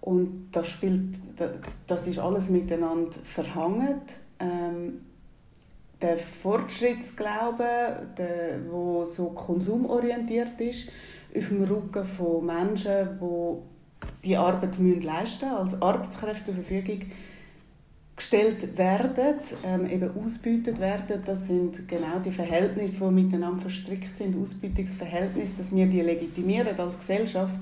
Und 0.02 0.50
das, 0.52 0.68
spielt, 0.68 1.16
das 1.86 2.08
ist 2.08 2.18
alles 2.18 2.50
miteinander 2.50 3.12
verhangen. 3.24 4.02
Ähm, 4.40 5.02
der 6.02 6.18
Fortschrittsglaube, 6.18 8.08
der, 8.18 8.60
wo 8.70 9.06
so 9.06 9.28
konsumorientiert 9.30 10.60
ist, 10.60 10.90
auf 11.36 11.48
dem 11.48 11.64
Rücken 11.64 12.04
von 12.04 12.46
Menschen, 12.46 13.20
die 13.20 13.72
die 14.24 14.38
Arbeit 14.38 14.80
müssen 14.80 15.02
leisten 15.02 15.50
als 15.50 15.82
Arbeitskräfte 15.82 16.46
zur 16.46 16.56
Verfügung 16.56 17.02
gestellt 18.16 18.78
werden, 18.78 19.36
ähm, 19.64 19.90
eben 19.90 20.12
ausbeutet 20.16 20.80
werden, 20.80 21.24
das 21.26 21.48
sind 21.48 21.88
genau 21.88 22.20
die 22.24 22.32
Verhältnisse, 22.32 23.00
die 23.00 23.12
miteinander 23.12 23.62
verstrickt 23.62 24.18
sind, 24.18 24.40
Ausbeutungsverhältnisse, 24.40 25.54
dass 25.58 25.76
wir 25.76 25.88
die 25.88 26.02
legitimieren 26.02 26.80
als 26.80 27.00
Gesellschaft, 27.00 27.60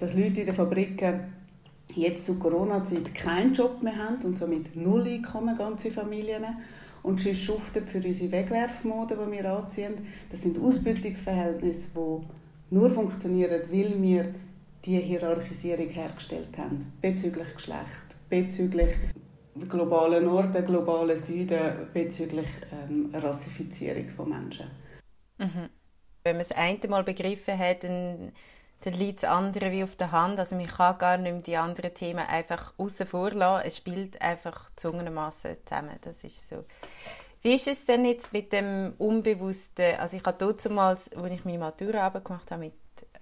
dass 0.00 0.14
Leute 0.14 0.40
in 0.40 0.46
den 0.46 0.54
Fabriken 0.54 1.20
jetzt 1.94 2.26
zu 2.26 2.38
Corona-Zeit 2.38 3.14
keinen 3.14 3.52
Job 3.52 3.82
mehr 3.82 3.96
haben 3.96 4.24
und 4.24 4.36
somit 4.36 4.74
null 4.74 5.06
Einkommen, 5.06 5.56
ganze 5.56 5.92
Familien, 5.92 6.44
und 7.04 7.20
sonst 7.20 7.42
schuften 7.42 7.86
für 7.86 7.98
unsere 7.98 8.32
Wegwerfmode, 8.32 9.14
die 9.14 9.32
wir 9.32 9.44
anziehen. 9.52 10.06
Das 10.30 10.42
sind 10.42 10.58
Ausbildungsverhältnisse, 10.58 11.90
die 11.94 12.74
nur 12.74 12.90
funktionieren, 12.90 13.60
weil 13.70 14.02
wir 14.02 14.34
die 14.84 14.98
Hierarchisierung 14.98 15.88
hergestellt 15.88 16.56
haben, 16.58 16.92
bezüglich 17.00 17.54
Geschlecht, 17.54 18.16
bezüglich 18.28 18.94
globalen 19.68 20.24
Norden, 20.24 20.64
globalen 20.64 21.16
Süden, 21.16 21.88
bezüglich 21.92 22.48
ähm, 22.72 23.10
Rassifizierung 23.14 24.08
von 24.08 24.30
Menschen. 24.30 24.66
Mhm. 25.38 25.68
Wenn 26.24 26.36
man 26.36 26.46
es 26.46 26.52
einmal 26.52 27.04
begriffen 27.04 27.58
hat, 27.58 27.84
dann 27.84 28.32
dann 28.84 28.92
liegt 28.94 29.22
das 29.22 29.30
andere 29.30 29.72
wie 29.72 29.82
auf 29.82 29.96
der 29.96 30.12
Hand. 30.12 30.38
Also 30.38 30.56
man 30.56 30.66
kann 30.66 30.98
gar 30.98 31.16
nicht 31.16 31.32
mehr 31.32 31.40
die 31.40 31.56
anderen 31.56 31.94
Themen 31.94 32.26
einfach 32.26 32.74
außen 32.76 33.06
vor. 33.06 33.32
Es 33.64 33.78
spielt 33.78 34.20
einfach 34.20 34.68
zungenmassen 34.76 35.56
zusammen. 35.64 35.96
Das 36.02 36.22
ist 36.22 36.50
so. 36.50 36.64
Wie 37.40 37.54
ist 37.54 37.66
es 37.66 37.86
denn 37.86 38.04
jetzt 38.04 38.32
mit 38.34 38.52
dem 38.52 38.92
Unbewussten? 38.98 39.96
Also 39.98 40.18
ich 40.18 40.24
habe 40.24 40.54
damals, 40.62 41.10
als 41.12 41.32
ich 41.32 41.44
meine 41.46 41.58
Matura 41.58 42.10
gemacht 42.10 42.50
habe 42.50 42.64
mit 42.64 42.74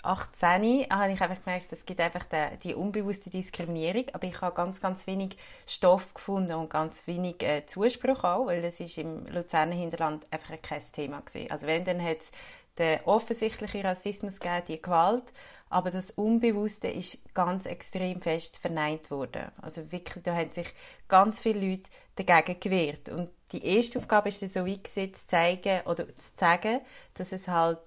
18, 0.03 0.87
habe 0.91 1.13
ich 1.13 1.21
einfach 1.21 1.45
gemerkt, 1.45 1.73
es 1.73 1.87
gibt 1.87 2.01
einfach 2.01 2.25
die, 2.25 2.57
die, 2.65 2.75
unbewusste 2.75 3.31
Diskriminierung, 3.31 4.07
aber 4.13 4.27
ich 4.27 4.41
habe 4.41 4.55
ganz, 4.55 4.81
ganz 4.81 5.07
wenig 5.07 5.37
Stoff 5.65 6.13
gefunden 6.13 6.55
und 6.55 6.71
ganz 6.71 7.07
wenig 7.07 7.41
äh, 7.45 7.65
Zuspruch 7.67 8.25
auch, 8.25 8.47
weil 8.47 8.65
es 8.65 8.81
ist 8.81 8.99
im 8.99 9.27
Luzerner 9.27 9.77
Hinterland 9.77 10.25
einfach 10.33 10.61
kein 10.61 10.83
Thema 10.93 11.21
gewesen. 11.21 11.51
Also 11.53 11.69
wenn, 11.69 11.85
dann 11.85 12.03
hat 12.03 12.19
es 12.19 12.33
den 12.79 13.01
offensichtlichen 13.05 13.83
Rassismus 13.83 14.41
gegeben, 14.41 14.65
die 14.69 14.83
Gewalt, 14.83 15.25
aber 15.69 15.91
das 15.91 16.11
Unbewusste 16.11 16.89
ist 16.89 17.19
ganz 17.35 17.65
extrem 17.65 18.21
fest 18.21 18.59
verneint 18.59 19.11
worden. 19.11 19.51
Also 19.61 19.91
wirklich, 19.91 20.23
da 20.23 20.35
haben 20.35 20.53
sich 20.53 20.69
ganz 21.09 21.41
viele 21.41 21.67
Leute 21.67 21.91
dagegen 22.17 22.61
gewehrt. 22.61 23.09
Und 23.09 23.31
die 23.53 23.65
erste 23.65 23.99
Aufgabe 23.99 24.29
ist 24.29 24.41
so 24.41 24.67
wie 24.67 24.83
gewesen, 24.83 25.15
zu 25.15 25.27
zeigen 25.27 25.81
oder 25.87 26.07
zu 26.15 26.33
sagen, 26.37 26.81
dass 27.17 27.33
es 27.33 27.49
halt 27.49 27.81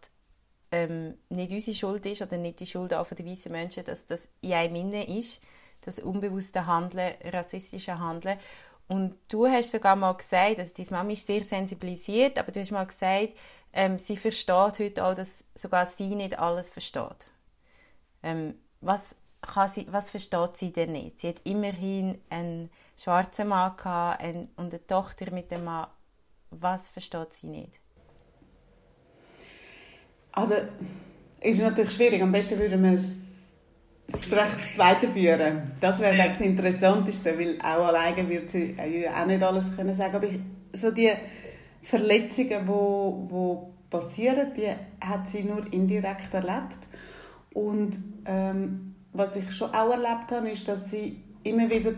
ähm, 0.72 1.16
nicht 1.30 1.52
unsere 1.52 1.76
Schuld 1.76 2.06
ist 2.08 2.22
oder 2.22 2.38
nicht 2.38 2.60
die 2.60 2.66
Schuld 2.66 2.94
auch 2.94 3.06
von 3.06 3.18
den 3.18 3.28
weißen 3.28 3.52
Menschen, 3.52 3.86
dass 3.86 4.08
das 4.08 4.28
in 4.42 4.54
einem 4.54 4.76
Inne 4.76 5.20
ist, 5.20 5.42
das 5.82 6.00
unbewusste 6.00 6.66
Handeln, 6.66 7.14
rassistische 7.24 8.00
Handeln. 8.00 8.40
Und 8.88 9.18
du 9.30 9.48
hast 9.48 9.72
sogar 9.72 9.96
mal 9.96 10.14
gesagt, 10.14 10.60
also 10.60 10.74
deine 10.76 10.92
Mama 10.92 11.12
ist 11.12 11.26
sehr 11.26 11.44
sensibilisiert, 11.44 12.38
aber 12.38 12.52
du 12.52 12.60
hast 12.60 12.72
mal 12.72 12.86
gesagt, 12.86 13.34
ähm, 13.74 13.98
sie 13.98 14.16
versteht 14.16 14.80
heute 14.80 15.04
auch, 15.04 15.16
dass 15.16 15.44
sogar 15.56 15.88
sie 15.88 16.16
nicht 16.16 16.38
alles 16.38 16.70
versteht. 16.70 17.26
Ähm, 18.22 18.56
was, 18.82 19.16
kann 19.42 19.68
sie, 19.68 19.88
was 19.92 20.12
versteht 20.12 20.56
sie 20.56 20.72
denn 20.72 20.92
nicht? 20.92 21.20
Sie 21.20 21.30
hat 21.30 21.42
immerhin 21.44 22.22
einen 22.30 22.70
schwarzen 22.98 23.48
Mann 23.48 23.76
gehabt, 23.76 24.24
und 24.24 24.74
eine 24.74 24.88
Tochter 24.88 25.32
mit 25.32 25.50
dem 25.52 25.64
Mann. 25.64 25.88
Was 26.52 26.90
versteht 26.90 27.34
sie 27.34 27.48
nicht? 27.48 27.80
Also, 30.32 30.56
ist 31.42 31.62
natürlich 31.62 31.94
schwierig. 31.94 32.22
Am 32.22 32.32
besten 32.32 32.60
würden 32.60 32.84
wir 32.84 33.00
das 34.08 34.22
Gespräch 34.22 34.52
das 34.58 34.76
zweite 34.76 35.08
führen. 35.10 35.74
Das 35.80 36.00
wäre 36.00 36.16
ja. 36.16 36.28
das 36.28 36.42
Interessanteste, 36.42 37.38
weil 37.38 37.60
auch 37.60 37.88
alleine 37.88 38.28
wird 38.30 38.50
sie 38.50 38.76
auch 39.14 39.26
nicht 39.26 39.42
alles 39.42 39.76
können 39.76 39.94
sagen. 39.94 40.16
Aber 40.16 40.28
so 40.74 40.92
die 40.92 41.12
Verletzungen, 41.82 42.62
die 42.62 42.68
wo, 42.68 43.26
wo 43.30 43.74
passieren, 43.90 44.52
die 44.56 44.70
hat 45.02 45.28
sie 45.28 45.44
nur 45.44 45.72
indirekt 45.72 46.34
erlebt. 46.34 46.80
Und 47.54 47.98
ähm, 48.26 48.96
was 49.14 49.36
ich 49.36 49.52
schon 49.52 49.74
auch 49.74 49.92
erlebt 49.92 50.32
habe, 50.32 50.50
ist, 50.50 50.68
dass 50.68 50.90
sie 50.90 51.24
immer 51.44 51.70
wieder 51.70 51.94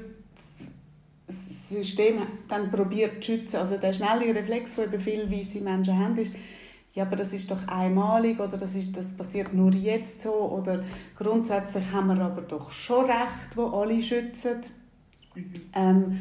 das 1.26 1.70
System 1.70 2.22
dann 2.48 2.72
probiert 2.72 3.24
zu 3.24 3.32
schützen. 3.32 3.58
Also 3.58 3.78
der 3.78 3.92
schnelle 3.92 4.34
Reflex, 4.34 4.76
den 4.76 5.00
viele 5.00 5.30
weiße 5.30 5.60
Menschen 5.60 5.98
haben, 5.98 6.18
ist, 6.18 6.32
ja, 6.98 7.04
aber 7.04 7.16
das 7.16 7.32
ist 7.32 7.52
doch 7.52 7.68
einmalig 7.68 8.40
oder 8.40 8.58
das, 8.58 8.74
ist, 8.74 8.98
das 8.98 9.16
passiert 9.16 9.54
nur 9.54 9.72
jetzt 9.72 10.22
so 10.22 10.34
oder 10.34 10.84
grundsätzlich 11.16 11.92
haben 11.92 12.08
wir 12.08 12.26
aber 12.26 12.42
doch 12.42 12.72
schon 12.72 13.06
Recht, 13.06 13.56
wo 13.56 13.68
alle 13.68 14.02
schützen. 14.02 14.64
Mhm. 15.36 15.54
Ähm, 15.76 16.20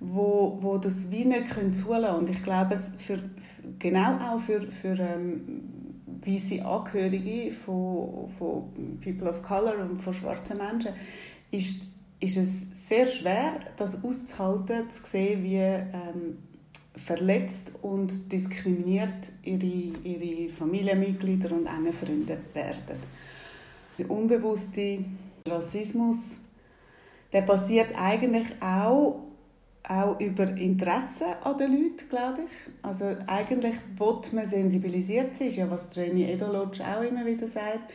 wo, 0.00 0.56
wo 0.62 0.78
das 0.78 1.10
wie 1.10 1.26
nicht 1.26 1.50
können 1.50 1.74
zulassen 1.74 2.16
Und 2.20 2.30
ich 2.30 2.42
glaube, 2.42 2.72
es 2.72 2.94
für, 2.96 3.18
genau 3.78 4.16
auch 4.16 4.40
für, 4.40 4.62
für 4.62 4.98
ähm, 4.98 6.00
weiße 6.24 6.64
Angehörige 6.64 7.52
von, 7.52 8.30
von 8.38 8.98
People 9.04 9.28
of 9.28 9.42
Color 9.42 9.78
und 9.78 10.00
von 10.00 10.14
schwarzen 10.14 10.56
Menschen 10.56 10.92
ist, 11.50 11.82
ist 12.20 12.38
es 12.38 12.88
sehr 12.88 13.04
schwer, 13.04 13.60
das 13.76 14.02
auszuhalten, 14.02 14.88
zu 14.88 15.04
sehen, 15.04 15.44
wie 15.44 15.56
ähm, 15.56 16.38
verletzt 16.96 17.72
und 17.82 18.30
diskriminiert 18.32 19.14
ihre, 19.42 19.98
ihre 20.04 20.50
Familienmitglieder 20.50 21.52
und 21.52 21.66
enge 21.66 21.92
Freunde 21.92 22.38
werden. 22.52 22.98
Der 23.98 24.10
unbewusste 24.10 25.04
Rassismus, 25.46 26.36
der 27.32 27.42
passiert 27.42 27.88
eigentlich 27.96 28.48
auch 28.60 29.24
auch 29.86 30.18
über 30.18 30.44
Interesse 30.56 31.36
an 31.42 31.58
den 31.58 31.72
Leuten, 31.72 32.08
glaube 32.08 32.42
ich. 32.44 32.72
Also 32.82 33.04
eigentlich 33.26 33.74
will 33.98 34.16
man 34.32 34.46
sensibilisiert 34.46 35.36
sein, 35.36 35.48
ist 35.48 35.56
ja 35.56 35.70
was 35.70 35.90
Treni 35.90 36.24
Edolodge 36.24 36.82
auch 36.82 37.02
immer 37.02 37.24
wieder 37.26 37.46
sagt. 37.46 37.92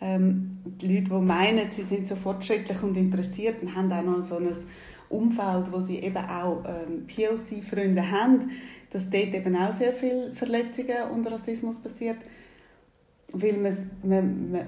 Ähm, 0.00 0.58
die 0.64 0.96
Leute, 0.96 1.10
die 1.10 1.24
meinen, 1.24 1.70
sie 1.70 1.82
sind 1.82 2.08
so 2.08 2.16
fortschrittlich 2.16 2.82
und 2.82 2.96
interessiert, 2.96 3.56
haben 3.74 3.92
auch 3.92 4.02
noch 4.02 4.24
so 4.24 4.36
ein 4.36 4.48
Umfeld, 5.10 5.72
wo 5.72 5.80
sie 5.80 5.98
eben 5.98 6.16
auch 6.16 6.64
ähm, 6.66 7.06
POC-Freunde 7.06 8.10
haben, 8.10 8.50
dass 8.90 9.10
dort 9.10 9.34
eben 9.34 9.56
auch 9.56 9.72
sehr 9.72 9.92
viele 9.92 10.34
Verletzungen 10.34 11.10
und 11.12 11.26
Rassismus 11.26 11.78
passiert, 11.78 12.18
weil 13.32 13.54
man, 13.54 13.74
man, 14.02 14.60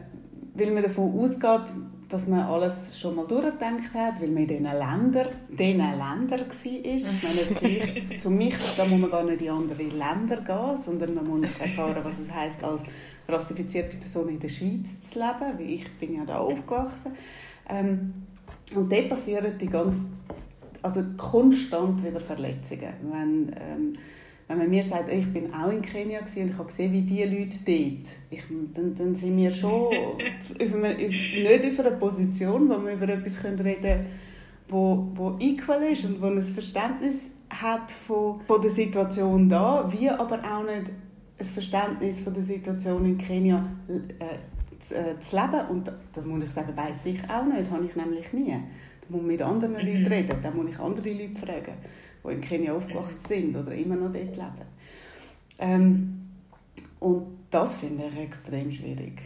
weil 0.55 0.71
man 0.71 0.83
davon 0.83 1.19
ausgeht, 1.19 1.73
dass 2.11 2.27
man 2.27 2.41
alles 2.41 2.99
schon 2.99 3.15
mal 3.15 3.27
durchgedacht 3.27 3.95
hat, 3.95 4.21
weil 4.21 4.29
man 4.29 4.43
in 4.43 4.49
diesen 4.49 4.65
Ländern, 4.65 5.29
diesen 5.49 5.79
Ländern 5.79 6.31
war. 6.31 6.41
Ich 6.85 7.05
meine, 7.23 8.17
zu 8.19 8.31
mich, 8.31 8.55
da 8.77 8.85
muss 8.85 9.01
man 9.01 9.11
gar 9.11 9.25
nicht 9.25 9.41
in 9.41 9.51
andere 9.51 9.83
Länder 9.85 10.41
gehen, 10.41 10.83
sondern 10.85 11.15
man 11.15 11.25
muss 11.25 11.57
erfahren, 11.59 12.03
was 12.03 12.19
es 12.19 12.31
heisst, 12.31 12.65
als 12.65 12.83
rassifizierte 13.29 13.97
Person 13.97 14.29
in 14.29 14.41
der 14.41 14.49
Schweiz 14.49 15.01
zu 15.09 15.19
leben, 15.19 15.59
wie 15.59 15.75
ich 15.75 15.91
bin 15.99 16.17
ja 16.17 16.25
da 16.25 16.39
aufgewachsen. 16.39 17.13
Ähm, 17.69 18.13
und 18.75 18.91
dort 18.91 19.09
passieren 19.09 19.53
die 19.61 19.67
ganz, 19.67 20.07
also 20.83 21.03
konstant 21.17 22.05
wieder 22.05 22.21
Verletzungen. 22.21 22.93
Wenn, 23.03 23.49
ähm, 23.49 23.99
wenn 24.49 24.59
man 24.59 24.71
mir 24.71 24.83
sagt, 24.83 25.13
ich 25.13 25.33
bin 25.33 25.53
auch 25.55 25.71
in 25.71 25.83
Kenia 25.83 26.21
und 26.21 26.37
ich 26.37 26.53
habe 26.55 26.65
gesehen, 26.65 26.93
wie 26.93 27.03
die 27.03 27.23
Leute 27.23 27.59
dort, 27.65 28.09
ich, 28.31 28.43
dann, 28.75 28.95
dann 28.97 29.15
sind 29.15 29.37
wir 29.37 29.53
schon 29.53 29.71
auf 30.63 30.75
eine, 30.75 30.95
nicht 30.95 31.65
auf 31.67 31.81
einer 31.81 31.97
Position, 31.97 32.69
wo 32.69 32.85
wir 32.85 32.95
über 32.95 33.09
etwas 33.09 33.43
reden 33.45 33.81
können, 33.81 34.07
wo, 34.69 35.09
wo 35.15 35.37
equal 35.39 35.83
ist 35.85 36.05
und 36.05 36.21
wo 36.21 36.27
ein 36.27 36.43
Verständnis 36.43 37.31
hat 37.49 37.91
von, 37.91 38.41
von 38.47 38.63
der 38.63 38.71
Situation 38.71 39.49
da, 39.49 39.89
wie 39.93 40.09
aber 40.09 40.39
auch 40.39 40.65
nicht 40.65 40.91
ein 41.39 41.47
Verständnis 41.47 42.21
von 42.21 42.35
der 42.35 42.43
Situation 42.43 43.05
in 43.05 43.19
Kenia 43.19 43.65
äh, 43.89 44.39
zu, 44.81 44.97
äh, 44.97 45.19
zu, 45.21 45.37
leben. 45.37 45.67
Und 45.69 45.93
das 46.13 46.25
muss 46.25 46.45
ich 46.45 46.51
sagen, 46.51 46.77
weiß 46.77 47.07
ich 47.07 47.23
auch 47.31 47.45
nicht, 47.45 47.71
habe 47.71 47.85
ich 47.85 47.97
nämlich 47.97 48.33
nie. 48.33 48.51
Da 48.53 49.07
muss 49.09 49.23
mit 49.23 49.43
anderen 49.43 49.73
mhm. 49.73 49.79
Leuten 49.79 50.07
reden, 50.07 50.37
da 50.43 50.51
muss 50.51 50.71
ich 50.71 50.79
andere 50.79 51.13
Leute 51.13 51.39
fragen, 51.39 51.73
die 52.25 52.33
in 52.33 52.41
Kenia 52.41 52.75
aufgewachsen 52.75 53.19
sind 53.27 53.57
oder 53.57 53.75
immer 53.75 53.97
noch 53.97 54.13
dort 54.13 54.37
leben. 54.37 54.67
Ähm, 55.59 56.21
und 56.99 57.27
das 57.51 57.77
finde 57.77 58.05
ich 58.13 58.21
extrem 58.21 58.71
schwierig. 58.71 59.23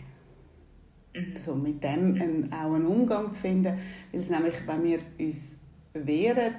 Mhm. 1.14 1.36
So 1.44 1.54
mit 1.54 1.82
dem 1.82 2.14
einen, 2.20 2.52
auch 2.52 2.74
einen 2.74 2.86
Umgang 2.86 3.32
zu 3.32 3.42
finden, 3.42 3.78
weil 4.12 4.20
es 4.20 4.30
nämlich, 4.30 4.54
wenn 4.66 4.84
wir 4.84 4.98
uns 5.18 5.56
wehren, 5.92 6.54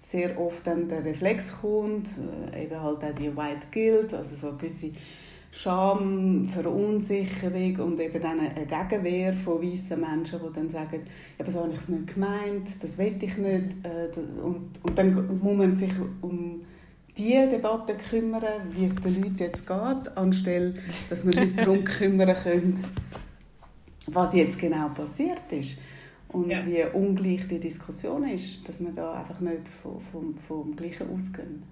sehr 0.00 0.38
oft 0.40 0.66
dann 0.66 0.88
der 0.88 1.04
Reflex 1.04 1.52
kommt, 1.60 2.08
äh, 2.52 2.64
eben 2.64 2.80
halt 2.80 3.04
auch 3.04 3.14
die 3.14 3.36
White 3.36 3.66
Guilt, 3.70 4.14
also 4.14 4.34
so 4.34 4.56
gewisse 4.56 4.92
Scham, 5.52 6.48
Verunsicherung 6.48 7.76
und 7.80 8.00
eben 8.00 8.20
dann 8.20 8.38
eine 8.38 8.66
Gegenwehr 8.66 9.34
von 9.34 9.60
weißen 9.60 10.00
Menschen, 10.00 10.40
die 10.46 10.54
dann 10.54 10.70
sagen, 10.70 11.02
eben 11.38 11.50
so 11.50 11.60
habe 11.60 11.72
ich 11.72 11.80
es 11.80 11.88
nicht 11.88 12.14
gemeint, 12.14 12.82
das 12.82 12.96
will 12.98 13.16
ich 13.20 13.36
nicht. 13.36 13.74
Äh, 13.82 14.18
und, 14.42 14.70
und 14.82 14.98
dann 14.98 15.38
muss 15.40 15.56
man 15.56 15.74
sich 15.74 15.92
um 16.20 16.60
die 17.16 17.32
Debatte 17.50 17.96
kümmern, 17.96 18.70
wie 18.70 18.84
es 18.84 18.94
den 18.94 19.16
Leuten 19.16 19.38
jetzt 19.38 19.66
geht, 19.66 20.16
anstelle, 20.16 20.74
dass 21.08 21.26
wir 21.26 21.36
uns 21.36 21.56
darum 21.56 21.82
kümmern 21.84 22.34
können, 22.34 22.82
was 24.06 24.32
jetzt 24.34 24.58
genau 24.58 24.88
passiert 24.90 25.50
ist 25.50 25.76
und 26.28 26.50
ja. 26.50 26.64
wie 26.64 26.84
ungleich 26.96 27.46
die 27.48 27.58
Diskussion 27.58 28.28
ist, 28.28 28.66
dass 28.68 28.80
wir 28.80 28.92
da 28.92 29.14
einfach 29.14 29.40
nicht 29.40 29.68
vom, 29.82 30.00
vom, 30.00 30.38
vom 30.46 30.76
Gleichen 30.76 31.08
ausgehen. 31.14 31.64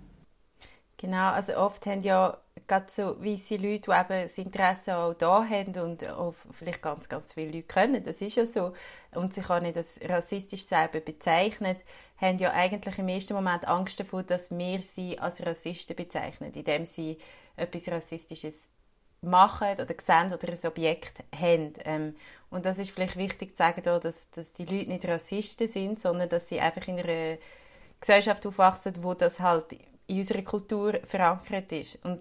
Genau, 0.97 1.31
also 1.31 1.57
oft 1.57 1.87
haben 1.87 2.01
ja 2.01 2.37
gerade 2.69 2.87
so 2.89 3.17
weiße 3.23 3.57
Leute, 3.57 3.91
die 3.91 3.91
eben 3.91 4.23
das 4.23 4.39
Interesse 4.39 4.97
auch 4.97 5.15
da 5.15 5.45
haben 5.49 5.77
und 5.81 6.07
auch 6.09 6.35
vielleicht 6.53 6.83
ganz, 6.83 7.09
ganz 7.09 7.33
viele 7.33 7.51
Leute 7.51 7.63
können, 7.63 8.05
das 8.05 8.21
ist 8.21 8.37
ja 8.37 8.47
so, 8.47 8.75
und 9.13 9.35
sich 9.35 9.49
auch 9.51 9.61
nicht 9.61 9.77
als 9.77 9.99
rassistisch 10.05 10.65
selber 10.65 11.01
bezeichnen, 11.01 11.77
haben 12.19 12.39
ja 12.39 12.53
eigentlich 12.53 12.99
im 12.99 13.09
ersten 13.09 13.35
Moment 13.35 13.67
Angst 13.67 13.99
davor, 13.99 14.23
dass 14.23 14.51
wir 14.51 14.81
sie 14.83 15.19
als 15.19 15.45
Rassisten 15.45 15.97
bezeichnen, 15.97 16.53
indem 16.53 16.85
sie 16.85 17.17
etwas 17.57 17.89
Rassistisches 17.89 18.69
machen 19.21 19.73
oder 19.73 19.87
sehen 20.01 20.33
oder 20.33 20.49
ein 20.49 20.67
Objekt 20.67 21.25
haben. 21.35 21.73
Ähm, 21.85 22.15
und 22.51 22.65
das 22.65 22.79
ist 22.79 22.91
vielleicht 22.91 23.17
wichtig 23.17 23.51
zu 23.51 23.57
sagen, 23.57 23.83
dass, 23.83 24.31
dass 24.31 24.53
die 24.53 24.65
Leute 24.65 24.91
nicht 24.91 25.07
Rassisten 25.07 25.67
sind, 25.67 26.01
sondern 26.01 26.29
dass 26.29 26.49
sie 26.49 26.61
einfach 26.61 26.87
in 26.87 27.01
einer 27.01 27.39
Gesellschaft 28.01 28.47
aufwachsen, 28.47 29.03
wo 29.03 29.15
das 29.15 29.41
halt 29.41 29.73
in 30.07 30.19
unserer 30.19 30.43
Kultur 30.43 31.01
verankert 31.05 31.73
ist. 31.73 31.99
Und 32.05 32.21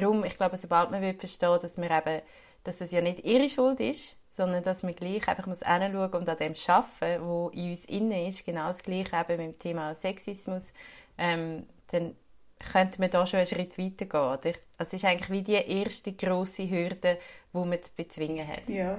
darum, 0.00 0.24
ich 0.24 0.36
glaube, 0.36 0.56
sobald 0.56 0.90
man 0.90 1.02
verstehen 1.14 1.58
dass 1.60 1.76
wir 1.78 1.90
eben, 1.90 2.22
dass 2.64 2.78
das 2.78 2.90
ja 2.90 3.00
nicht 3.00 3.24
ihre 3.24 3.48
Schuld 3.48 3.80
ist, 3.80 4.16
sondern 4.28 4.62
dass 4.62 4.82
man 4.82 4.94
gleich 4.94 5.26
einfach 5.28 5.46
muss 5.46 5.60
hinschauen 5.60 6.12
und 6.12 6.28
an 6.28 6.36
dem 6.36 6.54
arbeiten, 6.66 7.24
wo 7.24 7.48
in 7.48 7.70
uns 7.70 7.84
innen 7.86 8.26
ist, 8.26 8.44
genau 8.44 8.68
das 8.68 8.82
Gleiche 8.82 9.16
eben 9.16 9.46
mit 9.46 9.54
dem 9.54 9.58
Thema 9.58 9.94
Sexismus, 9.94 10.72
ähm, 11.16 11.66
dann 11.90 12.14
könnte 12.72 13.00
man 13.00 13.10
da 13.10 13.26
schon 13.26 13.38
einen 13.38 13.46
Schritt 13.46 13.78
weiter 13.78 14.06
gehen, 14.06 14.20
oder? 14.20 14.58
Also 14.78 14.90
es 14.90 14.92
ist 14.94 15.04
eigentlich 15.04 15.30
wie 15.30 15.42
die 15.42 15.52
erste 15.54 16.12
grosse 16.12 16.68
Hürde, 16.68 17.18
die 17.52 17.58
man 17.58 17.82
zu 17.82 17.92
bezwingen 17.96 18.46
hat. 18.46 18.68
Ja, 18.68 18.98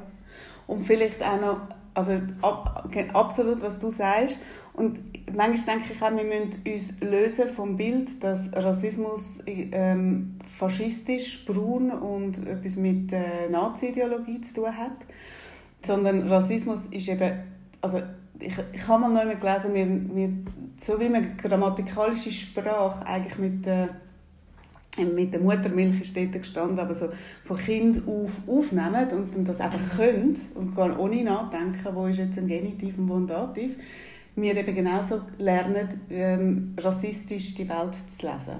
und 0.67 0.85
vielleicht 0.85 1.21
auch 1.21 1.39
noch, 1.39 1.62
also 1.99 2.21
ab, 2.41 2.89
absolut, 3.13 3.62
was 3.62 3.79
du 3.79 3.91
sagst, 3.91 4.39
und 4.73 4.97
manchmal 5.35 5.77
denke 5.77 5.93
ich 5.93 6.01
auch, 6.01 6.12
wir 6.12 6.23
müssen 6.23 6.62
uns 6.65 7.01
lösen 7.01 7.49
vom 7.49 7.75
Bild, 7.75 8.23
dass 8.23 8.49
Rassismus 8.53 9.43
ähm, 9.45 10.39
faschistisch, 10.47 11.45
braun 11.45 11.91
und 11.91 12.47
etwas 12.47 12.77
mit 12.77 13.12
äh, 13.12 13.49
Nazi-Ideologie 13.51 14.39
zu 14.39 14.62
tun 14.62 14.77
hat. 14.77 14.95
Sondern 15.85 16.29
Rassismus 16.29 16.85
ist 16.88 17.09
eben, 17.09 17.41
also 17.81 18.01
ich, 18.39 18.55
ich 18.71 18.88
habe 18.88 19.01
mal 19.01 19.12
noch 19.12 19.19
einmal 19.19 19.38
gelesen, 19.38 19.73
wir, 19.73 20.15
wir, 20.15 20.29
so 20.77 20.97
wie 20.97 21.09
man 21.09 21.35
grammatikalische 21.35 22.31
Sprache 22.31 23.05
eigentlich 23.05 23.38
mit 23.38 23.65
der, 23.65 23.89
mit 25.15 25.33
der 25.33 25.39
Muttermilch 25.39 26.01
ist 26.01 26.15
dort 26.15 26.33
gestanden, 26.33 26.79
aber 26.79 26.95
so 26.95 27.09
von 27.45 27.57
Kind 27.57 28.01
auf 28.07 28.31
aufnehmen 28.47 29.07
und 29.12 29.35
dann 29.35 29.45
das 29.45 29.59
einfach 29.59 29.97
können 29.97 30.38
und 30.55 30.75
gar 30.75 30.99
ohne 30.99 31.23
nachdenken, 31.23 31.88
wo 31.93 32.07
ist 32.07 32.19
jetzt 32.19 32.38
ein 32.38 32.47
Genitiv 32.47 32.97
und 32.97 33.09
wo 33.09 33.15
ein 33.15 33.27
Dativ, 33.27 33.75
wir 34.35 34.55
eben 34.55 34.75
genauso 34.75 35.21
lernen, 35.38 36.01
ähm, 36.09 36.75
rassistisch 36.77 37.53
die 37.55 37.67
Welt 37.67 37.95
zu 37.95 38.25
lesen. 38.25 38.57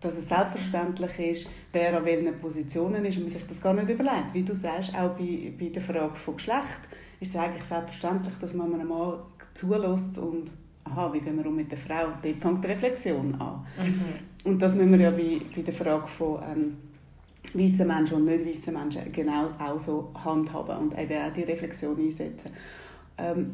Dass 0.00 0.16
es 0.16 0.28
selbstverständlich 0.28 1.18
ist, 1.18 1.50
wer 1.72 1.96
an 1.96 2.04
welchen 2.04 2.38
Positionen 2.38 3.04
ist 3.04 3.16
und 3.16 3.24
man 3.24 3.32
sich 3.32 3.46
das 3.46 3.60
gar 3.60 3.74
nicht 3.74 3.90
überlegt. 3.90 4.32
Wie 4.32 4.42
du 4.42 4.54
sagst, 4.54 4.94
auch 4.94 5.10
bei, 5.16 5.52
bei 5.58 5.68
der 5.68 5.82
Frage 5.82 6.14
von 6.14 6.36
Geschlecht 6.36 6.80
ist 7.20 7.34
es 7.34 7.36
eigentlich 7.36 7.64
selbstverständlich, 7.64 8.34
dass 8.40 8.54
man 8.54 8.72
einem 8.72 8.88
Mann 8.88 9.18
zulässt 9.52 10.16
und 10.16 10.50
aha, 10.84 11.12
wie 11.12 11.20
gehen 11.20 11.36
wir 11.36 11.46
um 11.46 11.56
mit 11.56 11.70
der 11.70 11.78
Frau? 11.78 12.06
Dort 12.22 12.36
fängt 12.36 12.64
die 12.64 12.68
Reflexion 12.68 13.34
an. 13.34 13.66
Mhm. 13.78 14.29
Und 14.44 14.60
das 14.60 14.74
müssen 14.74 14.92
wir 14.92 15.00
ja 15.00 15.10
bei, 15.10 15.40
bei 15.54 15.62
der 15.62 15.74
Frage 15.74 16.06
von 16.06 16.42
ähm, 16.42 16.76
weißen 17.52 17.86
Menschen 17.86 18.16
und 18.16 18.24
nicht 18.24 18.46
weißen 18.46 18.72
Menschen 18.72 19.12
genau 19.12 19.50
auch 19.58 19.78
so 19.78 20.10
handhaben 20.24 20.76
und 20.78 20.98
eben 20.98 21.22
auch 21.22 21.32
die 21.32 21.42
Reflexion 21.42 21.98
einsetzen. 21.98 22.50
Ähm, 23.18 23.50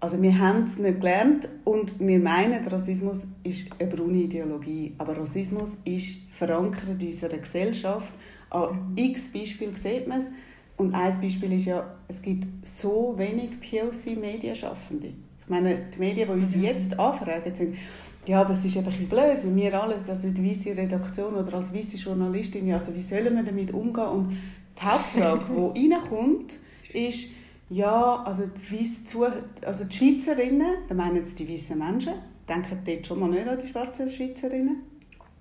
also 0.00 0.22
wir 0.22 0.38
haben 0.38 0.62
es 0.62 0.78
nicht 0.78 1.00
gelernt 1.00 1.48
und 1.64 1.98
wir 1.98 2.20
meinen, 2.20 2.64
Rassismus 2.68 3.26
ist 3.42 3.68
eine 3.80 3.88
braune 3.88 4.18
Ideologie. 4.18 4.94
Aber 4.96 5.18
Rassismus 5.18 5.76
ist 5.84 6.18
verankert 6.30 7.00
in 7.00 7.06
unserer 7.08 7.38
Gesellschaft. 7.38 8.12
An 8.50 8.92
x 8.94 9.32
Beispielen 9.32 9.74
sieht 9.74 10.06
man 10.06 10.20
es. 10.20 10.26
Und 10.76 10.94
ein 10.94 11.20
Beispiel 11.20 11.52
ist 11.54 11.66
ja, 11.66 11.96
es 12.06 12.22
gibt 12.22 12.46
so 12.64 13.14
wenig 13.18 13.60
POC-Medienschaffende. 13.60 15.08
Ich 15.08 15.48
meine, 15.48 15.86
die 15.92 15.98
Medien, 15.98 16.28
die 16.28 16.34
uns 16.34 16.54
mhm. 16.54 16.62
jetzt 16.62 16.96
anfragen, 16.96 17.52
sind, 17.52 17.76
ja, 18.28 18.42
aber 18.42 18.52
es 18.52 18.62
ist 18.62 18.76
einfach 18.76 18.92
ein 18.92 19.08
blöd, 19.08 19.38
weil 19.42 19.56
wir 19.56 19.82
alles, 19.82 20.08
also 20.10 20.28
die 20.28 20.50
weiße 20.50 20.76
Redaktion 20.76 21.34
oder 21.34 21.54
als 21.54 21.72
weiße 21.72 21.96
Journalistin, 21.96 22.70
also 22.72 22.94
wie 22.94 23.00
sollen 23.00 23.34
wir 23.34 23.42
damit 23.42 23.72
umgehen? 23.72 24.06
Und 24.06 24.36
die 24.76 24.84
Hauptfrage, 24.84 25.72
die 25.74 25.90
reinkommt, 25.90 26.58
ist, 26.92 27.30
ja, 27.70 28.22
also 28.22 28.42
die, 28.46 29.04
zu, 29.04 29.24
also 29.64 29.84
die 29.84 29.96
Schweizerinnen, 29.96 30.74
da 30.88 30.94
meinen 30.94 31.16
jetzt 31.16 31.38
die 31.38 31.48
weißen 31.48 31.78
Menschen, 31.78 32.12
denken 32.46 32.78
dort 32.84 33.06
schon 33.06 33.18
mal 33.20 33.30
nicht 33.30 33.48
an 33.48 33.58
die 33.58 33.66
schwarzen 33.66 34.10
Schweizerinnen. 34.10 34.82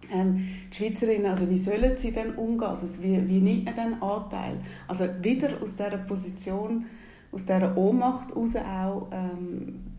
Ähm, 0.10 0.48
die 0.72 0.78
Schweizerinnen, 0.78 1.26
also 1.26 1.50
wie 1.50 1.58
sollen 1.58 1.98
sie 1.98 2.14
denn 2.14 2.36
umgehen? 2.36 2.70
Also 2.70 3.04
wie, 3.04 3.28
wie 3.28 3.42
nimmt 3.42 3.66
man 3.66 3.76
den 3.76 4.02
Anteil? 4.02 4.56
Also 4.88 5.10
wieder 5.22 5.50
aus 5.62 5.76
dieser 5.76 5.98
Position, 5.98 6.86
aus 7.34 7.46
dieser 7.46 7.76
Ohnmacht 7.76 8.30
heraus 8.30 8.56
auch 8.56 9.08
ähm, 9.12 9.97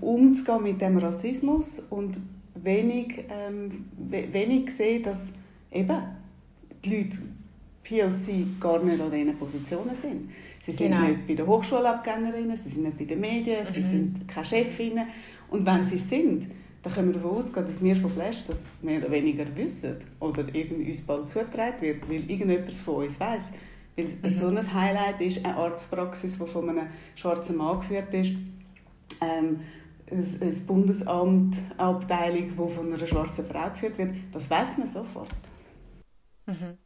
umzugehen 0.00 0.62
mit 0.62 0.80
dem 0.80 0.98
Rassismus 0.98 1.80
und 1.90 2.18
wenig, 2.54 3.24
ähm, 3.30 3.86
wenig 3.98 4.70
sehen, 4.74 5.02
dass 5.02 5.32
eben 5.70 5.98
die 6.84 6.96
Leute 6.96 7.18
POC 7.84 8.60
gar 8.60 8.82
nicht 8.82 9.00
an 9.00 9.10
diesen 9.10 9.36
Positionen 9.36 9.94
sind. 9.94 10.30
Sie 10.60 10.72
sind 10.72 10.90
genau. 10.90 11.06
nicht 11.06 11.26
bei 11.26 11.34
den 11.34 11.46
Hochschulabgängerinnen, 11.46 12.56
sie 12.56 12.68
sind 12.68 12.84
nicht 12.84 12.98
bei 12.98 13.04
den 13.04 13.20
Medien, 13.20 13.64
mhm. 13.66 13.72
sie 13.72 13.82
sind 13.82 14.28
keine 14.28 14.46
Chefinnen. 14.46 15.06
Und 15.50 15.64
wenn 15.64 15.84
sie 15.84 15.96
sind, 15.96 16.46
dann 16.82 16.92
können 16.92 17.08
wir 17.08 17.14
davon 17.14 17.38
ausgehen, 17.38 17.66
dass 17.66 17.82
wir 17.82 17.96
von 17.96 18.10
Flash 18.10 18.44
das 18.46 18.64
mehr 18.82 18.98
oder 18.98 19.10
weniger 19.10 19.44
wissen 19.56 19.96
oder 20.20 20.44
irgendwie 20.52 20.90
uns 20.90 21.02
bald 21.02 21.28
zugetragen 21.28 21.80
wird, 21.80 22.08
weil 22.08 22.30
irgendjemand 22.30 22.72
von 22.72 23.04
uns 23.04 23.18
weiß. 23.18 23.42
Weil 23.96 24.04
mhm. 24.04 24.28
so 24.28 24.48
ein 24.48 24.74
Highlight 24.74 25.20
ist 25.20 25.44
eine 25.44 25.56
Arztpraxis, 25.56 26.38
die 26.38 26.46
von 26.46 26.68
einem 26.68 26.86
schwarzen 27.14 27.56
Mann 27.56 27.80
geführt 27.80 28.12
ist. 28.14 28.32
Ähm, 29.20 29.60
ein 30.10 30.66
Bundesamt, 30.66 31.56
eine 31.76 31.88
Abteilung, 31.88 32.50
die 32.50 32.74
von 32.74 32.92
einer 32.92 33.06
schwarzen 33.06 33.46
Frau 33.46 33.70
geführt 33.70 33.98
wird, 33.98 34.14
das 34.32 34.48
weiß 34.48 34.78
man 34.78 34.86
sofort. 34.86 35.28
Mhm. 36.46 36.78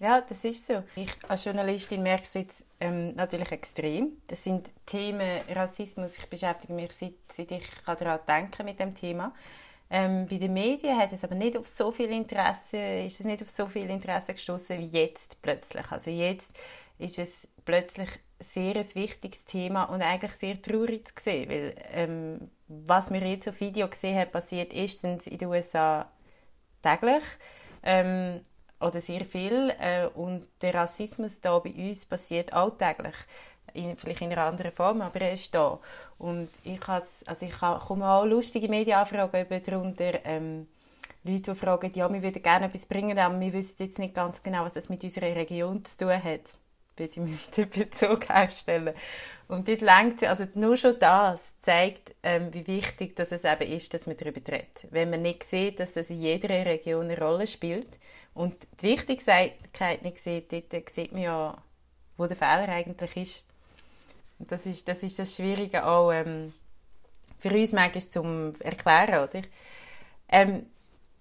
Ja, 0.00 0.20
das 0.20 0.44
ist 0.44 0.64
so. 0.64 0.84
Ich 0.94 1.12
als 1.26 1.44
Journalistin 1.44 2.02
merke 2.04 2.22
es 2.22 2.34
jetzt 2.34 2.64
ähm, 2.78 3.16
natürlich 3.16 3.50
extrem. 3.50 4.12
Das 4.28 4.44
sind 4.44 4.70
Themen 4.86 5.40
Rassismus. 5.48 6.16
Ich 6.16 6.26
beschäftige 6.26 6.72
mich 6.72 6.92
seit, 6.92 7.14
seit 7.32 7.50
ich 7.50 7.66
daran 7.84 8.20
denke 8.28 8.62
mit 8.62 8.78
dem 8.78 8.94
Thema. 8.94 9.34
Ähm, 9.90 10.26
bei 10.28 10.36
den 10.36 10.52
Medien 10.52 10.96
hat 10.96 11.12
es 11.12 11.24
aber 11.24 11.34
nicht 11.34 11.56
auf 11.56 11.66
so 11.66 11.90
viel 11.90 12.10
Interesse, 12.10 12.76
ist 12.76 13.18
es 13.18 13.26
nicht 13.26 13.42
auf 13.42 13.48
so 13.48 13.66
viel 13.66 13.90
Interesse 13.90 14.34
gestoßen 14.34 14.78
wie 14.78 14.86
jetzt 14.86 15.40
plötzlich. 15.42 15.90
Also 15.90 16.10
jetzt 16.10 16.52
ist 16.98 17.18
es 17.18 17.48
plötzlich 17.64 18.10
sehr 18.40 18.76
ein 18.76 18.94
wichtiges 18.94 19.44
Thema 19.44 19.84
und 19.84 20.02
eigentlich 20.02 20.32
sehr 20.32 20.60
traurig 20.60 21.06
zu 21.08 21.14
sehen, 21.22 21.48
weil 21.48 21.74
ähm, 21.92 22.50
was 22.68 23.10
wir 23.10 23.20
jetzt 23.20 23.48
auf 23.48 23.60
Video 23.60 23.88
gesehen 23.88 24.18
haben, 24.18 24.30
passiert 24.30 24.72
erstens 24.72 25.26
in 25.26 25.38
den 25.38 25.48
USA 25.48 26.08
täglich. 26.82 27.24
Ähm, 27.82 28.40
oder 28.80 29.00
sehr 29.00 29.24
viel. 29.24 29.74
Äh, 29.80 30.06
und 30.14 30.46
der 30.62 30.74
Rassismus 30.74 31.40
da 31.40 31.58
bei 31.58 31.70
uns 31.70 32.06
passiert 32.06 32.52
alltäglich. 32.52 33.16
In, 33.74 33.96
vielleicht 33.96 34.22
in 34.22 34.32
einer 34.32 34.44
anderen 34.44 34.72
Form, 34.72 35.02
aber 35.02 35.20
er 35.20 35.32
ist 35.32 35.54
da. 35.54 35.78
Und 36.16 36.48
ich, 36.64 36.88
also 36.88 37.46
ich 37.46 37.58
komme 37.58 38.08
auch 38.08 38.24
lustige 38.24 38.68
Medienanfragen 38.68 39.62
darunter, 39.64 40.24
ähm, 40.24 40.66
Leute, 41.24 41.52
die 41.52 41.54
fragen, 41.54 41.92
ja, 41.94 42.10
wir 42.10 42.22
würden 42.22 42.42
gerne 42.42 42.66
etwas 42.66 42.86
bringen, 42.86 43.18
aber 43.18 43.38
wir 43.38 43.52
wissen 43.52 43.74
jetzt 43.80 43.98
nicht 43.98 44.14
ganz 44.14 44.42
genau, 44.42 44.64
was 44.64 44.72
das 44.72 44.88
mit 44.88 45.02
unserer 45.02 45.34
Region 45.34 45.84
zu 45.84 45.98
tun 45.98 46.22
hat. 46.22 46.54
Weil 46.98 47.10
sie 47.12 47.38
den 47.56 47.70
Bezug 47.70 48.28
herstellen. 48.28 48.94
Und 49.48 49.66
dort 49.66 49.80
lenkt, 49.80 50.24
also 50.24 50.46
nur 50.54 50.76
schon 50.76 50.98
das 50.98 51.54
zeigt, 51.62 52.14
ähm, 52.22 52.52
wie 52.52 52.66
wichtig 52.66 53.16
dass 53.16 53.32
es 53.32 53.44
eben 53.44 53.72
ist, 53.72 53.94
dass 53.94 54.06
man 54.06 54.16
darüber 54.16 54.40
redet. 54.46 54.86
Wenn 54.90 55.08
man 55.08 55.22
nicht 55.22 55.44
sieht, 55.44 55.80
dass 55.80 55.94
das 55.94 56.10
in 56.10 56.20
jeder 56.20 56.50
Region 56.66 57.06
eine 57.06 57.18
Rolle 57.18 57.46
spielt 57.46 57.98
und 58.34 58.54
die 58.82 58.88
Wichtigkeit 58.88 60.02
nicht 60.02 60.18
sieht, 60.18 60.52
dort 60.52 60.90
sieht 60.90 61.12
man 61.12 61.22
ja, 61.22 61.56
wo 62.18 62.26
der 62.26 62.36
Fehler 62.36 62.68
eigentlich 62.68 63.16
ist. 63.16 63.44
Und 64.38 64.52
das 64.52 64.66
ist 64.66 64.86
das, 64.86 65.02
ist 65.02 65.18
das 65.18 65.34
Schwierige 65.34 65.86
auch 65.86 66.12
ähm, 66.12 66.52
für 67.38 67.50
uns 67.50 67.72
manchmal 67.72 68.02
zum 68.02 68.52
Erklären, 68.60 69.28
oder? 69.28 69.42
Ähm, 70.28 70.66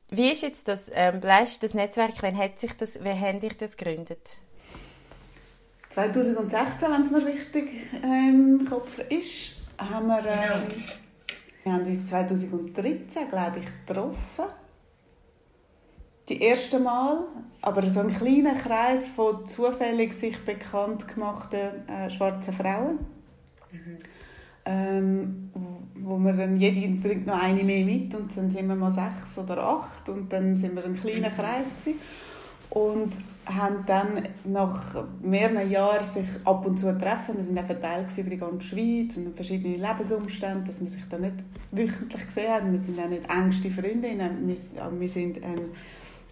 wie 0.10 0.32
ist 0.32 0.42
jetzt 0.42 0.68
das 0.68 0.92
ähm, 0.94 1.20
Blash, 1.22 1.60
das 1.60 1.74
Netzwerk, 1.74 2.14
wann 2.22 2.38
hat 2.38 2.60
sich 2.60 2.74
das, 2.74 3.00
wann 3.02 3.20
habt 3.20 3.44
ihr 3.44 3.54
das 3.54 3.78
gegründet? 3.78 4.38
2016, 5.98 6.92
wenn 6.92 7.02
es 7.02 7.10
mir 7.10 7.26
richtig 7.26 7.70
äh, 8.04 8.30
im 8.30 8.68
Kopf 8.70 9.00
ist, 9.10 9.56
haben 9.80 10.06
wir, 10.06 10.24
ähm, 10.28 10.84
wir 11.64 11.74
haben 11.74 11.86
uns 11.86 12.06
2013, 12.06 13.28
glaube 13.32 13.60
ich, 13.60 13.66
getroffen. 13.88 14.46
Die 16.30 16.40
erste 16.40 16.78
Mal, 16.78 17.26
aber 17.64 17.90
so 17.90 18.02
ein 18.02 18.14
kleiner 18.14 18.54
Kreis 18.54 19.08
von 19.08 19.48
zufällig 19.48 20.14
sich 20.14 20.38
bekannt 20.46 21.08
gemachten 21.08 21.88
äh, 21.88 22.08
schwarzen 22.12 22.54
Frauen. 22.54 23.00
Mhm. 23.72 23.98
Ähm, 24.66 25.52
wo 25.96 26.18
wir 26.20 26.34
dann, 26.34 26.58
jede 26.58 26.88
bringt 27.02 27.26
noch 27.26 27.42
eine 27.42 27.64
mehr 27.64 27.84
mit 27.84 28.14
und 28.14 28.38
dann 28.38 28.52
sind 28.52 28.68
wir 28.68 28.76
mal 28.76 28.92
sechs 28.92 29.36
oder 29.36 29.64
acht 29.64 30.08
und 30.10 30.32
dann 30.32 30.56
sind 30.58 30.76
wir 30.76 30.86
ein 30.86 31.00
kleiner 31.00 31.30
mhm. 31.30 31.34
Kreis 31.34 31.76
gewesen. 31.76 32.00
und 32.70 33.14
haben 33.48 33.86
dann 33.86 34.28
nach 34.44 35.06
mehreren 35.22 35.70
Jahren 35.70 36.04
sich 36.04 36.28
ab 36.44 36.66
und 36.66 36.78
zu 36.78 36.98
treffen. 36.98 37.38
Wir 37.38 37.44
sind 37.44 37.60
verteilt 37.60 38.18
über 38.18 38.30
die 38.30 38.38
ganze 38.38 38.68
Schweiz 38.68 39.18
und 39.18 39.36
verschiedene 39.36 39.78
Lebensumstände, 39.78 40.66
dass 40.66 40.80
man 40.80 40.90
sich 40.90 41.08
dann 41.10 41.22
nicht 41.22 41.36
wöchentlich 41.72 42.26
gesehen 42.26 42.54
hat. 42.54 42.72
Wir 42.72 42.80
sind 42.80 43.00
auch 43.00 43.10
nicht 43.10 43.30
engste 43.30 43.70
Freundinnen, 43.70 44.48
wir 45.00 45.10
sind 45.10 45.44
eine, 45.44 45.62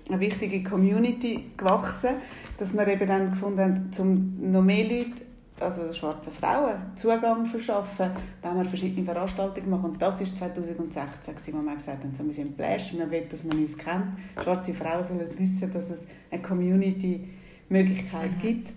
eine 0.09 0.19
wichtige 0.19 0.63
Community 0.63 1.51
gewachsen, 1.57 2.15
dass 2.57 2.73
wir 2.73 2.87
eben 2.87 3.07
dann 3.07 3.31
gefunden 3.31 3.59
haben, 3.59 3.91
um 3.97 4.51
noch 4.51 4.61
mehr 4.61 4.83
Leute 4.83 5.25
also 5.59 5.91
schwarzen 5.93 6.33
Frauen 6.33 6.75
Zugang 6.95 7.45
verschaffen, 7.45 8.11
da 8.41 8.49
haben 8.49 8.57
wir 8.57 8.65
verschiedene 8.65 9.05
Veranstaltungen 9.05 9.65
gemacht 9.65 9.85
und 9.85 10.01
das 10.01 10.19
war 10.19 10.27
2016, 10.27 11.53
wo 11.53 11.61
wir 11.61 11.75
gesagt 11.75 12.03
haben, 12.03 12.27
wir 12.27 12.33
sind 12.33 12.55
Flash, 12.55 12.93
wir 12.93 13.09
wollen, 13.09 13.29
dass 13.29 13.43
man 13.43 13.57
uns 13.59 13.77
kennt. 13.77 14.05
Schwarze 14.41 14.73
Frauen 14.73 15.03
sollen 15.03 15.39
wissen, 15.39 15.71
dass 15.71 15.89
es 15.89 16.03
eine 16.29 16.41
Community-Möglichkeit 16.41 18.31
mhm. 18.31 18.41
gibt. 18.41 18.73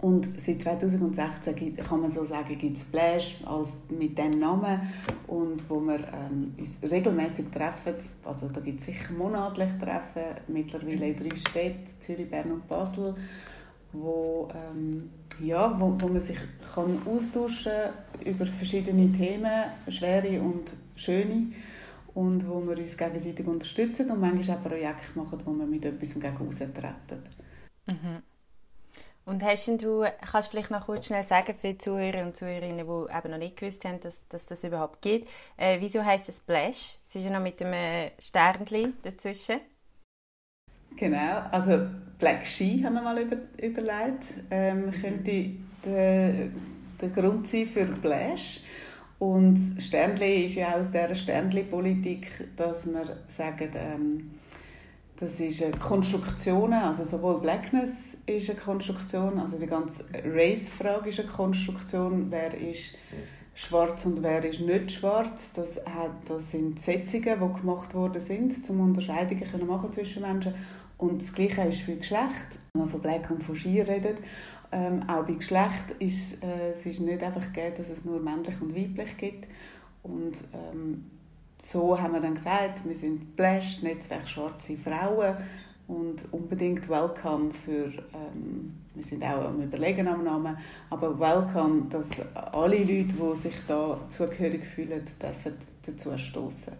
Und 0.00 0.28
seit 0.38 0.62
2016 0.62 1.54
gibt, 1.54 1.84
kann 1.84 2.00
man 2.00 2.10
so 2.10 2.24
sagen, 2.24 2.56
gibt 2.58 2.76
es 2.76 2.82
Splash 2.82 3.36
als 3.44 3.76
mit 3.90 4.16
dem 4.16 4.38
Namen 4.38 4.80
und 5.26 5.68
wo 5.68 5.78
wir 5.80 5.98
ähm, 5.98 6.54
uns 6.58 6.76
regelmäßig 6.82 7.46
treffen. 7.50 7.94
Also 8.24 8.48
da 8.48 8.60
gibt 8.60 8.80
es 8.80 8.86
sicher 8.86 9.12
monatlich 9.12 9.70
Treffen, 9.78 10.40
mittlerweile 10.48 11.08
in 11.08 11.16
drei 11.16 11.36
Städten, 11.36 11.86
Zürich, 11.98 12.30
Bern 12.30 12.50
und 12.50 12.66
Basel 12.66 13.14
wo, 13.92 14.48
ähm, 14.54 15.10
ja, 15.40 15.74
wo, 15.78 15.94
wo 15.98 16.08
man 16.08 16.20
sich 16.20 16.38
kann 16.74 17.02
austauschen 17.06 17.90
über 18.24 18.46
verschiedene 18.46 19.12
Themen, 19.12 19.64
schwere 19.88 20.40
und 20.40 20.72
schöne, 20.96 21.52
und 22.14 22.48
wo 22.48 22.60
wir 22.66 22.76
uns 22.76 22.96
gegenseitig 22.96 23.46
unterstützen 23.46 24.10
und 24.10 24.20
manchmal 24.20 24.56
auch 24.56 24.62
Projekte 24.62 25.18
machen, 25.18 25.40
wo 25.44 25.52
wir 25.52 25.66
mit 25.66 25.84
etwas 25.84 26.14
gegen 26.14 26.50
treten. 26.50 27.22
Mhm. 27.86 28.22
Und 29.26 29.44
hast 29.44 29.68
du, 29.68 30.04
kannst 30.32 30.48
du 30.48 30.50
vielleicht 30.50 30.70
noch 30.70 30.86
kurz 30.86 31.06
schnell 31.06 31.26
sagen 31.26 31.54
für 31.54 31.68
die 31.68 31.78
Zuhörer 31.78 32.24
und 32.24 32.36
Zuhörerinnen, 32.36 32.86
die 32.86 33.16
eben 33.16 33.30
noch 33.30 33.38
nicht 33.38 33.56
gewusst 33.56 33.84
haben, 33.84 34.00
dass, 34.00 34.26
dass 34.28 34.46
das 34.46 34.64
überhaupt 34.64 35.02
geht, 35.02 35.28
äh, 35.56 35.78
wieso 35.80 36.04
heißt 36.04 36.28
es 36.28 36.38
Splash? 36.38 36.98
Es 37.06 37.14
ist 37.14 37.24
ja 37.24 37.30
noch 37.30 37.40
mit 37.40 37.62
einem 37.62 38.10
Sternchen 38.18 38.94
dazwischen. 39.02 39.60
Genau, 40.96 41.42
also 41.50 41.86
Black 42.18 42.46
Ski 42.46 42.82
haben 42.82 42.94
wir 42.94 43.02
mal 43.02 43.18
über, 43.18 43.36
überlegt. 43.56 44.24
Ähm, 44.50 44.86
mhm. 44.86 44.90
könnte 44.92 45.50
der, 45.84 46.32
der 47.00 47.08
Grund 47.08 47.46
sein 47.46 47.66
für 47.66 47.86
Blash. 47.86 48.60
Und 49.18 49.58
Sternli 49.78 50.44
ist 50.44 50.54
ja 50.54 50.76
aus 50.76 50.90
dieser 50.90 51.14
Sternli-Politik, 51.14 52.56
dass 52.56 52.86
wir 52.86 53.18
sagen, 53.28 53.70
ähm, 53.74 54.30
das 55.18 55.38
ist 55.38 55.62
eine 55.62 55.76
Konstruktion, 55.76 56.72
also 56.72 57.04
sowohl 57.04 57.40
Blackness 57.40 58.16
ist 58.24 58.48
eine 58.48 58.58
Konstruktion, 58.58 59.38
also 59.38 59.58
die 59.58 59.66
ganze 59.66 60.06
Race-Frage 60.24 61.10
ist 61.10 61.20
eine 61.20 61.28
Konstruktion, 61.28 62.28
wer 62.30 62.54
ist 62.58 62.96
schwarz 63.54 64.06
und 64.06 64.22
wer 64.22 64.42
ist 64.42 64.60
nicht 64.60 64.92
schwarz. 64.92 65.52
Das, 65.52 65.76
hat, 65.84 66.12
das 66.26 66.50
sind 66.50 66.80
Setzungen, 66.80 67.38
die 67.38 67.60
gemacht 67.60 67.94
worden 67.94 68.20
sind, 68.20 68.70
um 68.70 68.80
Unterscheidungen 68.80 69.44
zu 69.46 69.64
machen 69.66 69.92
zwischen 69.92 70.22
Menschen. 70.22 70.54
Und 71.00 71.22
das 71.22 71.32
Gleiche 71.32 71.62
ist 71.62 71.80
für 71.80 71.96
Geschlecht. 71.96 72.58
Wenn 72.74 72.82
man 72.82 72.88
von 72.90 73.00
Black 73.00 73.30
und 73.30 73.42
von 73.42 73.56
Ski 73.56 73.80
redet, 73.80 74.18
ähm, 74.70 75.02
auch 75.08 75.24
bei 75.24 75.32
Geschlecht 75.32 75.90
ist 75.98 76.44
äh, 76.44 76.72
es 76.72 76.84
ist 76.84 77.00
nicht 77.00 77.22
einfach 77.22 77.40
gegeben, 77.40 77.74
dass 77.78 77.88
es 77.88 78.04
nur 78.04 78.20
männlich 78.20 78.60
und 78.60 78.76
weiblich 78.76 79.16
gibt. 79.16 79.48
Und 80.02 80.34
ähm, 80.52 81.06
so 81.62 81.98
haben 81.98 82.12
wir 82.12 82.20
dann 82.20 82.34
gesagt, 82.34 82.86
wir 82.86 82.94
sind 82.94 83.34
Blash, 83.34 83.82
Netzwerk 83.82 84.28
Schwarze 84.28 84.76
Frauen 84.76 85.36
und 85.88 86.22
unbedingt 86.32 86.86
welcome 86.90 87.50
für, 87.64 87.86
ähm, 87.86 88.74
wir 88.94 89.02
sind 89.02 89.24
auch 89.24 89.46
am 89.46 89.62
überlegen 89.62 90.06
am 90.06 90.22
Namen, 90.22 90.56
aber 90.90 91.18
welcome, 91.18 91.86
dass 91.88 92.10
alle 92.34 92.78
Leute, 92.78 93.14
die 93.14 93.36
sich 93.36 93.56
da 93.66 93.98
zugehörig 94.08 94.64
fühlen, 94.66 95.02
dürfen 95.20 95.54
dazu 95.86 96.16
stoßen. 96.16 96.74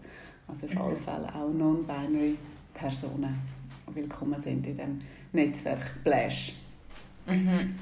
Also 0.47 0.67
auf 0.67 0.77
alle 0.77 0.97
Fälle 0.97 1.27
auch 1.35 1.51
non-binary 1.51 2.37
Personen 2.73 3.60
willkommen 3.95 4.39
sind 4.39 4.65
in 4.65 4.77
dem 4.77 5.01
Netzwerk 5.31 6.03
Blash. 6.03 6.53
Mhm. 7.25 7.79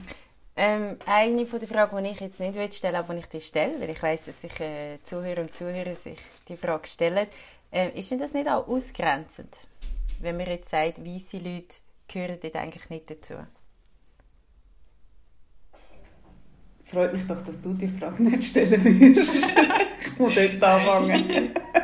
Ähm, 0.55 0.97
eine 1.05 1.45
von 1.45 1.59
der 1.59 1.69
Fragen, 1.69 2.03
die 2.03 2.09
ich 2.09 2.19
jetzt 2.19 2.39
nicht 2.39 2.73
stellen 2.73 2.95
aber 2.95 3.13
die 3.13 3.21
ich 3.21 3.27
dir 3.27 3.39
stelle, 3.39 3.79
weil 3.79 3.89
ich 3.89 4.03
weiß, 4.03 4.23
dass 4.23 4.41
sich 4.41 4.59
äh, 4.59 4.97
Zuhörer 5.05 5.41
und 5.41 5.55
Zuhörer 5.55 5.95
sich 5.95 6.19
die 6.47 6.57
Frage 6.57 6.87
stellen, 6.87 7.27
äh, 7.71 7.97
ist 7.97 8.11
denn 8.11 8.19
das 8.19 8.33
nicht 8.33 8.49
auch 8.49 8.67
ausgrenzend, 8.67 9.55
wenn 10.19 10.35
man 10.35 10.47
jetzt 10.47 10.69
sagt, 10.69 11.05
weiße 11.05 11.37
Leute 11.37 11.75
gehören 12.07 12.39
dort 12.41 12.55
eigentlich 12.55 12.89
nicht 12.89 13.09
dazu? 13.09 13.35
Freut 16.83 17.13
mich 17.13 17.25
doch, 17.27 17.39
dass 17.45 17.61
du 17.61 17.73
die 17.73 17.87
Frage 17.87 18.23
nicht 18.23 18.43
stellen 18.43 18.83
wirst. 19.15 19.33
ich 19.33 20.17
muss 20.17 20.35
dort 20.35 20.63
anfangen. 20.63 21.53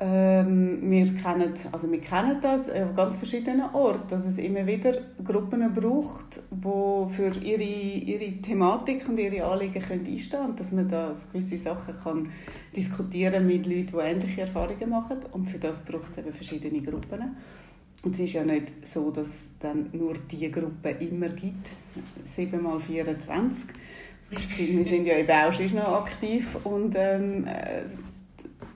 Ähm, 0.00 0.78
wir, 0.88 1.06
kennen, 1.14 1.54
also 1.72 1.90
wir 1.90 2.00
kennen 2.00 2.40
das 2.40 2.70
auf 2.70 2.94
ganz 2.94 3.16
verschiedenen 3.16 3.74
Orten, 3.74 4.08
dass 4.08 4.24
es 4.24 4.38
immer 4.38 4.64
wieder 4.64 4.92
Gruppen 5.24 5.74
braucht, 5.74 6.40
die 6.52 7.12
für 7.14 7.32
ihre, 7.42 7.62
ihre 7.64 8.40
Thematik 8.40 9.08
und 9.08 9.18
ihre 9.18 9.44
Anliegen 9.44 9.82
können 9.82 10.06
einstehen 10.06 10.40
können. 10.40 10.56
Dass 10.56 10.70
man 10.70 10.88
da 10.88 11.12
gewisse 11.32 11.58
Sachen 11.58 11.94
kann 11.96 12.30
diskutieren 12.76 13.44
mit 13.44 13.66
Leuten, 13.66 13.86
die 13.92 13.96
ähnliche 13.96 14.42
Erfahrungen 14.42 14.88
machen. 14.88 15.18
Und 15.32 15.50
für 15.50 15.58
das 15.58 15.80
braucht 15.80 16.12
es 16.12 16.18
eben 16.18 16.32
verschiedene 16.32 16.80
Gruppen. 16.80 17.36
Und 18.04 18.14
es 18.14 18.20
ist 18.20 18.34
ja 18.34 18.44
nicht 18.44 18.86
so, 18.86 19.10
dass 19.10 19.26
es 19.26 19.46
dann 19.58 19.90
nur 19.92 20.14
diese 20.30 20.50
Gruppe 20.50 20.90
immer 20.90 21.30
gibt, 21.30 21.70
7 22.24 22.62
mal 22.62 22.78
24. 22.78 23.68
Wir 24.30 24.84
sind 24.84 25.06
ja 25.06 25.16
eben 25.16 25.30
auch 25.30 25.52
schon 25.52 25.74
noch 25.74 26.04
aktiv 26.04 26.56
und 26.64 26.94
ähm, 26.96 27.46
äh, 27.46 27.82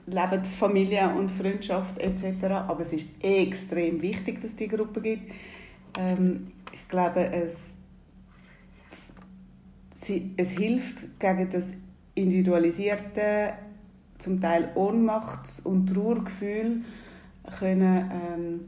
leben 0.05 0.43
Familie 0.43 1.09
und 1.09 1.31
Freundschaft 1.31 1.97
etc. 1.99 2.45
Aber 2.67 2.81
es 2.81 2.93
ist 2.93 3.05
extrem 3.21 4.01
wichtig, 4.01 4.41
dass 4.41 4.51
es 4.51 4.55
die 4.55 4.67
Gruppe 4.67 5.01
gibt. 5.01 5.31
Ähm, 5.97 6.47
ich 6.71 6.87
glaube, 6.89 7.25
es, 7.25 7.73
sie, 9.95 10.33
es 10.37 10.51
hilft 10.51 11.19
gegen 11.19 11.49
das 11.49 11.65
individualisierte, 12.15 13.53
zum 14.19 14.39
Teil 14.39 14.71
Ohnmachts- 14.75 15.59
und 15.61 15.87
Trauergefühl 15.87 16.81
können 17.59 18.11
ähm, 18.11 18.59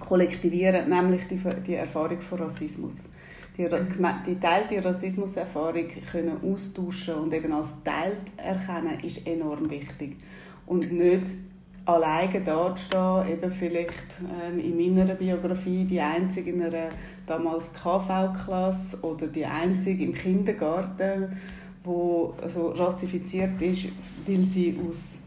kollektivieren, 0.00 0.88
nämlich 0.88 1.28
die, 1.28 1.40
die 1.66 1.74
Erfahrung 1.74 2.20
von 2.20 2.40
Rassismus. 2.40 3.08
Die, 3.56 3.68
die 4.26 4.40
teilte 4.40 4.82
Rassismuserfahrung 4.84 5.86
können 6.10 6.38
austauschen 6.42 7.14
und 7.16 7.34
eben 7.34 7.52
als 7.52 7.76
teilt 7.84 8.16
erkennen, 8.38 8.98
ist 9.04 9.26
enorm 9.26 9.68
wichtig 9.70 10.16
und 10.72 10.90
nicht 10.90 11.34
alleine 11.84 12.40
dastehen, 12.40 13.28
eben 13.28 13.52
vielleicht 13.52 14.06
ähm, 14.42 14.58
in 14.58 14.96
meiner 14.96 15.14
Biografie 15.14 15.84
die 15.84 16.00
einzige 16.00 16.50
in 16.50 16.62
einer 16.62 16.88
damals 17.26 17.70
KV-Klasse 17.74 18.98
oder 19.02 19.26
die 19.26 19.44
einzige 19.44 20.04
im 20.04 20.14
Kindergarten, 20.14 21.36
wo 21.84 22.34
also 22.40 22.70
rassifiziert 22.70 23.60
ist, 23.60 23.88
weil 24.26 24.46
sie 24.46 24.78
aus 24.88 25.18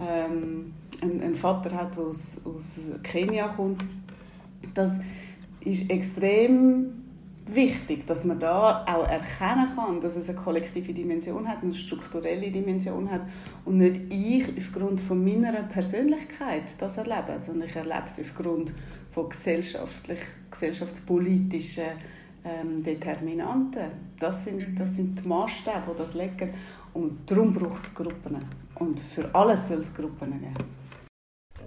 ähm, 0.00 0.72
einen 1.02 1.34
Vater 1.34 1.72
hat, 1.72 1.96
der 1.96 2.04
aus, 2.04 2.38
aus 2.44 2.78
Kenia 3.02 3.48
kommt. 3.48 3.84
Das 4.72 4.92
ist 5.62 5.90
extrem 5.90 6.99
wichtig, 7.54 8.06
dass 8.06 8.24
man 8.24 8.38
da 8.38 8.84
auch 8.84 9.08
erkennen 9.08 9.68
kann, 9.74 10.00
dass 10.00 10.16
es 10.16 10.28
eine 10.28 10.38
kollektive 10.38 10.92
Dimension 10.92 11.48
hat, 11.48 11.62
eine 11.62 11.74
strukturelle 11.74 12.50
Dimension 12.50 13.10
hat 13.10 13.22
und 13.64 13.78
nicht 13.78 14.00
ich 14.10 14.44
aufgrund 14.58 15.00
von 15.00 15.24
meiner 15.24 15.62
Persönlichkeit 15.64 16.64
das 16.78 16.96
erlebe, 16.96 17.40
sondern 17.44 17.68
ich 17.68 17.76
erlebe 17.76 18.04
es 18.06 18.20
aufgrund 18.20 18.72
von 19.12 19.28
gesellschaftlich, 19.28 20.20
gesellschaftspolitischen 20.50 21.84
ähm, 22.44 22.82
Determinanten. 22.82 23.90
Das 24.18 24.44
sind, 24.44 24.56
mhm. 24.58 24.76
das 24.76 24.94
sind 24.96 25.22
die 25.22 25.28
Maßstäbe, 25.28 25.92
die 25.92 25.98
das 25.98 26.14
legen. 26.14 26.54
Und 26.92 27.30
darum 27.30 27.52
braucht 27.52 27.84
es 27.84 27.94
Gruppen. 27.94 28.38
Und 28.76 28.98
für 28.98 29.32
alles 29.34 29.68
soll 29.68 29.78
es 29.78 29.94
Gruppen 29.94 30.30
geben. 30.30 30.79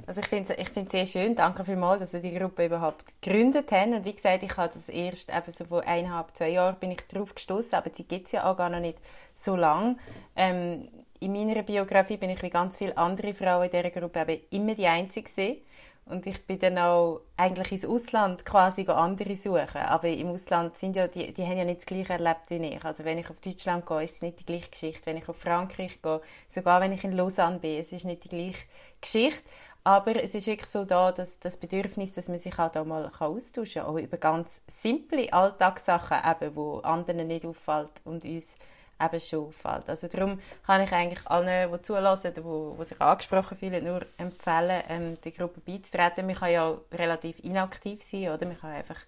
Also 0.05 0.19
ich 0.19 0.27
finde 0.27 0.53
es 0.53 0.75
ich 0.75 0.91
sehr 0.91 1.05
schön. 1.05 1.35
Danke 1.35 1.63
vielmals, 1.63 1.99
dass 1.99 2.11
Sie 2.11 2.21
die 2.21 2.37
Gruppe 2.37 2.65
überhaupt 2.65 3.05
gegründet 3.21 3.71
haben. 3.71 3.93
Und 3.93 4.05
wie 4.05 4.13
gesagt, 4.13 4.43
ich 4.43 4.57
habe 4.57 4.73
das 4.73 4.89
erst 4.89 5.29
eben 5.29 5.53
so 5.57 5.63
vor 5.65 5.83
eineinhalb, 5.83 6.35
zwei 6.35 6.49
Jahren 6.49 6.75
bin 6.75 6.91
ich 6.91 7.01
darauf 7.07 7.33
gestoßen, 7.33 7.75
aber 7.75 7.89
die 7.89 8.05
gibt 8.05 8.25
es 8.25 8.33
ja 8.33 8.51
auch 8.51 8.57
gar 8.57 8.69
noch 8.69 8.81
nicht 8.81 8.99
so 9.35 9.55
lange. 9.55 9.95
Ähm, 10.35 10.89
in 11.21 11.31
meiner 11.31 11.63
Biografie 11.63 12.17
bin 12.17 12.31
ich 12.31 12.41
wie 12.41 12.49
ganz 12.49 12.77
viele 12.77 12.97
andere 12.97 13.33
Frauen 13.33 13.63
in 13.63 13.71
dieser 13.71 13.91
Gruppe 13.91 14.25
eben 14.27 14.41
immer 14.49 14.75
die 14.75 14.87
Einzige 14.87 15.29
gewesen. 15.29 15.57
Und 16.05 16.27
ich 16.27 16.45
bin 16.45 16.59
dann 16.59 16.77
auch 16.79 17.21
eigentlich 17.37 17.71
ins 17.71 17.85
Ausland 17.85 18.43
quasi 18.43 18.85
andere 18.87 19.37
suchen. 19.37 19.81
Aber 19.85 20.09
im 20.09 20.31
Ausland 20.31 20.75
sind 20.77 20.97
ja, 20.97 21.07
die, 21.07 21.31
die 21.31 21.43
haben 21.43 21.57
ja 21.57 21.63
nicht 21.63 21.79
das 21.79 21.85
Gleiche 21.85 22.13
erlebt 22.13 22.49
wie 22.49 22.57
ich. 22.57 22.83
Also 22.83 23.05
wenn 23.05 23.19
ich 23.19 23.29
auf 23.29 23.39
Deutschland 23.39 23.85
gehe, 23.85 24.03
ist 24.03 24.15
es 24.15 24.21
nicht 24.21 24.41
die 24.41 24.45
gleiche 24.45 24.69
Geschichte. 24.69 25.05
Wenn 25.05 25.15
ich 25.15 25.29
auf 25.29 25.37
Frankreich 25.37 26.01
gehe, 26.01 26.19
sogar 26.49 26.81
wenn 26.81 26.91
ich 26.91 27.05
in 27.05 27.13
Lausanne 27.13 27.59
bin, 27.59 27.79
es 27.79 27.93
ist 27.93 28.03
nicht 28.03 28.25
die 28.25 28.29
gleiche 28.29 28.65
Geschichte. 28.99 29.43
Aber 29.85 30.15
es 30.23 30.33
ist 30.33 30.47
wirklich 30.47 30.69
so 30.69 30.85
da, 30.85 31.11
dass 31.11 31.39
das 31.39 31.57
Bedürfnis, 31.57 32.13
dass 32.13 32.29
man 32.29 32.39
sich 32.39 32.57
halt 32.57 32.77
auch 32.77 32.85
mal 32.85 33.11
austauschen 33.19 33.81
kann, 33.81 33.91
auch 33.91 33.97
über 33.97 34.17
ganz 34.17 34.61
simple 34.67 35.31
Alltagssachen, 35.31 36.19
eben, 36.25 36.55
wo 36.55 36.77
anderen 36.79 37.27
nicht 37.27 37.45
auffällt 37.45 37.89
und 38.05 38.23
uns 38.23 38.55
eben 39.01 39.19
schon 39.19 39.47
auffällt. 39.47 39.89
Also 39.89 40.07
darum 40.07 40.39
kann 40.65 40.81
ich 40.81 40.91
eigentlich 40.93 41.27
allen, 41.27 41.71
die 41.71 41.81
zulassen, 41.81 42.33
die, 42.33 42.41
die 42.41 42.83
sich 42.85 43.01
angesprochen 43.01 43.57
fühlen, 43.57 43.83
nur 43.83 44.05
empfehlen, 44.17 44.83
ähm, 44.87 45.21
der 45.21 45.31
Gruppe 45.31 45.59
beizutreten. 45.59 46.27
Man 46.27 46.35
kann 46.35 46.51
ja 46.51 46.65
auch 46.65 46.81
relativ 46.93 47.43
inaktiv 47.43 48.01
sein, 48.01 48.29
oder? 48.29 48.45
Man 48.45 48.57
kann 48.57 48.71
einfach 48.71 49.01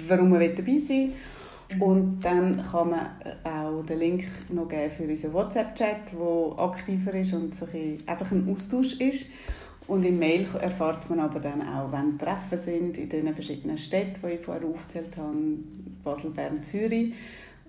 warum 0.07 0.31
man 0.31 0.41
dabei 0.41 0.79
sein 0.79 0.89
will. 0.89 1.13
Mhm. 1.77 1.83
Und 1.83 2.21
dann 2.21 2.63
kann 2.71 2.91
man 2.91 3.07
auch 3.45 3.85
den 3.87 3.99
Link 3.99 4.25
noch 4.51 4.69
geben 4.69 4.91
für 4.91 5.05
unseren 5.05 5.33
WhatsApp-Chat, 5.33 6.13
der 6.13 6.59
aktiver 6.59 7.15
ist 7.15 7.33
und 7.33 7.55
so 7.55 7.67
ein 7.73 7.99
einfach 8.07 8.31
ein 8.31 8.49
Austausch 8.53 9.01
ist. 9.01 9.27
Und 9.87 10.05
im 10.05 10.19
Mail 10.19 10.47
erfahrt 10.61 11.09
man 11.11 11.21
aber 11.21 11.41
dann 11.41 11.61
auch, 11.61 11.93
wenn 11.93 12.19
Treffen 12.19 12.57
sind 12.57 12.97
in 12.97 13.09
den 13.09 13.35
verschiedenen 13.35 13.77
Städten, 13.77 14.27
die 14.27 14.35
ich 14.35 14.41
vorher 14.41 14.67
aufgezählt 14.67 15.17
habe, 15.17 15.37
Basel, 16.03 16.31
Bern, 16.31 16.63
Zürich 16.63 17.13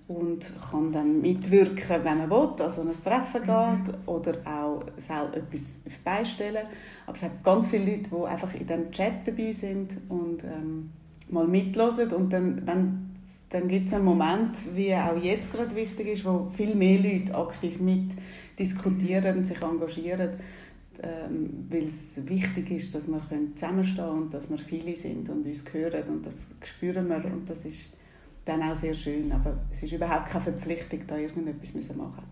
und 0.08 0.44
kann 0.70 0.92
dann 0.92 1.20
mitwirken, 1.20 2.04
wenn 2.04 2.18
man 2.18 2.30
will, 2.30 2.64
also 2.64 2.82
an 2.82 2.88
ein 2.88 3.02
Treffen 3.02 3.42
mhm. 3.42 3.84
geht 3.84 3.94
oder 4.06 4.34
auch 4.44 4.84
selber 4.98 5.36
etwas 5.36 5.80
beistellen. 6.04 6.66
Aber 7.06 7.16
es 7.16 7.22
hat 7.22 7.42
ganz 7.42 7.68
viele 7.68 7.96
Leute, 7.96 8.10
die 8.10 8.26
einfach 8.26 8.54
in 8.54 8.66
diesem 8.66 8.90
Chat 8.92 9.26
dabei 9.26 9.52
sind 9.52 9.96
und 10.08 10.44
ähm, 10.44 10.90
mal 11.28 11.46
mitlosen 11.48 12.12
und 12.12 12.32
dann, 12.32 12.64
wenn, 12.66 13.16
dann 13.50 13.68
gibt 13.68 13.88
es 13.88 13.94
einen 13.94 14.04
Moment, 14.04 14.56
wie 14.76 14.94
auch 14.94 15.20
jetzt 15.20 15.52
gerade 15.52 15.74
wichtig 15.74 16.06
ist, 16.08 16.24
wo 16.24 16.50
viel 16.56 16.76
mehr 16.76 17.00
Leute 17.00 17.34
aktiv 17.34 17.80
mit 17.80 18.12
diskutieren 18.58 19.38
und 19.38 19.44
sich 19.44 19.60
engagieren, 19.60 20.30
ähm, 21.02 21.66
weil 21.68 21.84
es 21.86 22.26
wichtig 22.26 22.70
ist, 22.70 22.94
dass 22.94 23.08
wir 23.08 23.20
zusammenstehen 23.54 24.06
können 24.06 24.22
und 24.22 24.34
dass 24.34 24.48
wir 24.48 24.58
viele 24.58 24.94
sind 24.94 25.28
und 25.28 25.44
uns 25.44 25.64
hören 25.72 26.04
und 26.08 26.24
das 26.24 26.54
spüren 26.62 27.08
wir 27.08 27.24
und 27.24 27.50
das 27.50 27.64
ist 27.64 27.96
dann 28.46 28.62
auch 28.62 28.76
sehr 28.76 28.94
schön. 28.94 29.30
Aber 29.32 29.58
es 29.70 29.82
ist 29.82 29.92
überhaupt 29.92 30.28
keine 30.28 30.44
Verpflichtung, 30.44 31.06
da 31.06 31.16
irgendetwas 31.16 31.86
zu 31.86 31.94
machen 31.94 32.24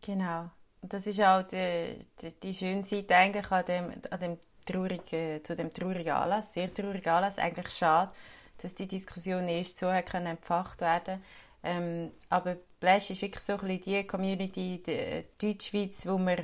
Genau. 0.00 0.50
Das 0.80 1.06
ist 1.06 1.20
auch 1.20 1.42
die, 1.42 1.98
die, 2.20 2.40
die 2.42 2.54
schöne 2.54 2.84
Seite 2.84 3.16
eigentlich 3.16 3.50
an 3.50 3.64
dem, 3.66 3.92
an 4.10 4.20
dem 4.20 4.38
traurigen, 4.66 5.42
zu 5.44 5.56
dem 5.56 5.70
traurigen 5.70 6.12
Anlass, 6.12 6.52
sehr 6.52 6.72
traurigen 6.72 7.12
Anlass. 7.12 7.38
Eigentlich 7.38 7.68
schade, 7.70 8.12
dass 8.58 8.74
die 8.74 8.86
Diskussion 8.86 9.48
erst 9.48 9.78
so 9.78 9.90
können 10.04 10.26
entfacht 10.26 10.80
werden 10.80 11.20
ähm, 11.64 12.10
aber 12.28 12.56
Blash 12.78 13.10
ist 13.10 13.22
wirklich 13.22 13.42
so 13.42 13.54
ein 13.54 13.58
bisschen 13.60 13.82
die 13.82 14.06
Community, 14.06 14.82
die 14.86 15.24
Deutschschweiz, 15.40 16.06
wo 16.06 16.18
man 16.18 16.36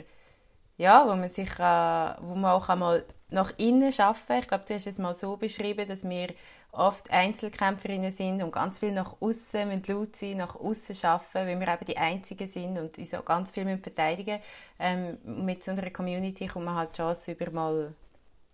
ja, 0.79 1.07
wo 1.07 1.14
man 1.14 1.29
sich, 1.29 1.50
äh, 1.59 2.14
wo 2.20 2.35
man 2.35 2.53
auch 2.53 2.68
einmal 2.70 3.05
nach 3.31 3.53
innen 3.59 3.93
arbeiten. 3.99 4.40
Ich 4.40 4.49
glaube, 4.49 4.64
du 4.66 4.75
hast 4.75 4.87
es 4.87 4.99
mal 4.99 5.14
so 5.14 5.37
beschrieben, 5.37 5.87
dass 5.88 6.09
wir 6.09 6.29
oft 6.73 7.11
Einzelkämpferinnen 7.11 8.12
sind 8.12 8.43
und 8.43 8.53
ganz 8.53 8.79
viel 8.79 8.93
nach 8.93 9.16
außen 9.21 9.69
mit 9.69 9.88
laut 9.88 10.16
sein, 10.16 10.37
nach 10.37 10.57
außen 10.57 10.97
arbeiten, 11.03 11.49
weil 11.49 11.61
wir 11.61 11.69
eben 11.69 11.85
die 11.85 11.97
Einzigen 11.97 12.47
sind 12.47 12.79
und 12.79 12.97
uns 12.97 13.14
auch 13.14 13.25
ganz 13.25 13.51
viel 13.51 13.64
verteidigen 13.79 14.40
ähm, 14.79 15.19
Mit 15.25 15.64
so 15.64 15.73
einer 15.73 15.90
Community 15.90 16.47
kommt 16.47 16.66
man 16.66 16.77
halt 16.77 16.93
die 16.93 16.99
Chance, 16.99 17.33
über 17.33 17.51
mal 17.51 17.95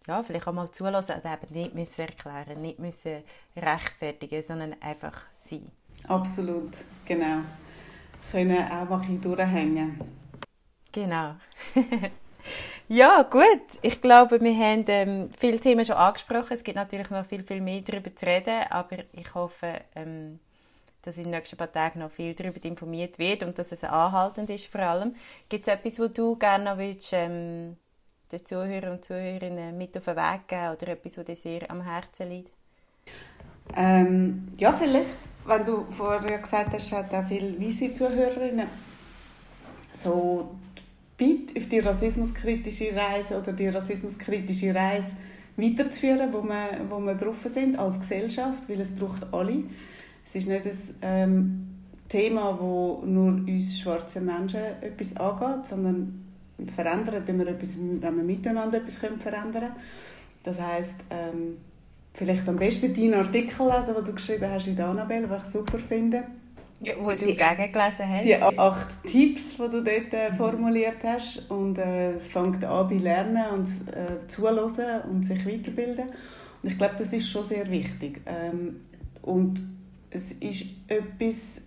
ja, 0.06 0.22
vielleicht 0.22 0.46
auch 0.46 0.52
mal 0.52 0.70
zulassen 0.70 1.16
und 1.16 1.24
eben 1.24 1.52
nicht 1.52 1.74
müssen 1.74 2.02
erklären, 2.02 2.62
nicht 2.62 2.78
müssen 2.78 3.24
rechtfertigen, 3.56 4.42
sondern 4.42 4.76
einfach 4.80 5.22
sein. 5.38 5.70
Absolut, 6.06 6.72
genau. 7.04 7.40
Können 8.30 8.58
einfach 8.58 9.04
durchhängen. 9.20 10.00
Genau. 10.92 11.34
Ja, 12.88 13.22
gut. 13.22 13.42
Ich 13.82 14.00
glaube, 14.00 14.40
wir 14.40 14.56
haben 14.56 14.84
ähm, 14.86 15.30
viele 15.36 15.58
Themen 15.58 15.84
schon 15.84 15.96
angesprochen. 15.96 16.52
Es 16.52 16.62
gibt 16.62 16.76
natürlich 16.76 17.10
noch 17.10 17.26
viel, 17.26 17.42
viel 17.42 17.60
mehr 17.60 17.80
darüber 17.80 18.14
zu 18.14 18.26
reden, 18.26 18.62
aber 18.70 18.98
ich 19.12 19.34
hoffe, 19.34 19.80
ähm, 19.96 20.38
dass 21.02 21.16
in 21.16 21.24
den 21.24 21.32
nächsten 21.32 21.56
paar 21.56 21.70
Tagen 21.70 21.98
noch 21.98 22.12
viel 22.12 22.34
darüber 22.34 22.64
informiert 22.64 23.18
wird 23.18 23.42
und 23.42 23.58
dass 23.58 23.72
es 23.72 23.82
anhaltend 23.82 24.50
ist 24.50 24.66
vor 24.66 24.82
allem. 24.82 25.16
Gibt 25.48 25.66
es 25.66 25.74
etwas, 25.74 25.98
wo 25.98 26.06
du 26.06 26.36
gerne 26.36 26.64
noch 26.64 26.78
willst, 26.78 27.12
ähm, 27.12 27.76
den 28.30 28.46
Zuhörern 28.46 28.92
und 28.92 29.04
Zuhörerinnen 29.04 29.76
mit 29.76 29.96
auf 29.96 30.04
den 30.04 30.16
Weg 30.16 30.46
geben 30.46 30.72
oder 30.72 30.88
etwas, 30.88 31.18
was 31.18 31.24
dir 31.24 31.36
sehr 31.36 31.70
am 31.70 31.80
Herzen 31.80 32.28
liegt? 32.28 32.52
Ähm, 33.74 34.48
ja, 34.58 34.72
vielleicht, 34.72 35.10
wenn 35.44 35.64
du 35.64 35.84
vorher 35.90 36.38
gesagt 36.38 36.72
hast, 36.72 36.92
hat 36.92 37.12
auch 37.12 37.26
viele 37.26 37.60
weise 37.60 37.92
Zuhörerinnen, 37.92 38.68
so 39.92 40.56
Bitte 41.16 41.58
auf 41.58 41.68
die 41.68 41.78
rassismuskritische 41.78 42.94
Reise 42.94 43.38
oder 43.38 43.52
die 43.52 43.68
rassismuskritische 43.68 44.74
Reise 44.74 45.12
weiterzuführen, 45.56 46.30
wo 46.32 46.42
wir, 46.42 46.80
wo 46.90 46.98
wir 46.98 47.14
drauf 47.14 47.36
sind 47.46 47.78
als 47.78 47.98
Gesellschaft, 47.98 48.68
weil 48.68 48.80
es 48.80 48.94
braucht 48.94 49.32
alle. 49.32 49.64
Es 50.26 50.34
ist 50.34 50.46
nicht 50.46 50.66
ein 50.66 50.78
ähm, 51.02 51.66
Thema, 52.08 52.58
wo 52.60 53.02
nur 53.06 53.28
uns 53.28 53.78
schwarze 53.78 54.20
Menschen 54.20 54.60
etwas 54.82 55.16
angeht, 55.16 55.66
sondern 55.66 56.22
verändern 56.74 57.38
wir 57.38 57.46
etwas, 57.48 57.76
wenn 57.78 58.16
wir 58.16 58.22
miteinander 58.24 58.78
etwas 58.78 59.00
können 59.00 59.18
verändern 59.18 59.72
Das 60.44 60.60
heißt 60.60 61.00
ähm, 61.10 61.56
vielleicht 62.12 62.46
am 62.48 62.56
besten 62.56 62.94
deinen 62.94 63.14
Artikel 63.14 63.66
lesen, 63.66 63.94
den 63.94 64.04
du 64.04 64.12
geschrieben 64.12 64.50
hast 64.50 64.66
in 64.66 64.76
der 64.76 64.88
Annabelle, 64.88 65.30
was 65.30 65.46
ich 65.46 65.52
super 65.52 65.78
finde 65.78 66.24
ja, 66.80 66.94
wo 67.00 67.10
du 67.10 67.16
die, 67.16 67.36
gegengelesen 67.36 68.08
hast. 68.08 68.24
Die 68.24 68.36
acht 68.36 69.02
Tipps, 69.04 69.56
die 69.56 69.70
du 69.70 69.82
dort 69.82 70.12
äh, 70.12 70.32
formuliert 70.34 71.02
hast. 71.02 71.50
Und 71.50 71.78
äh, 71.78 72.12
es 72.12 72.28
fängt 72.28 72.64
an 72.64 72.88
bei 72.88 72.96
Lernen 72.96 73.44
und 73.54 73.68
äh, 73.94 74.26
Zuhören 74.28 75.02
und 75.10 75.24
sich 75.24 75.44
weiterbilden. 75.46 76.06
Und 76.62 76.70
ich 76.70 76.78
glaube, 76.78 76.94
das 76.98 77.12
ist 77.12 77.28
schon 77.28 77.44
sehr 77.44 77.70
wichtig. 77.70 78.20
Ähm, 78.26 78.80
und 79.22 79.62
es 80.10 80.32
ist 80.32 80.66
etwas, 80.88 81.60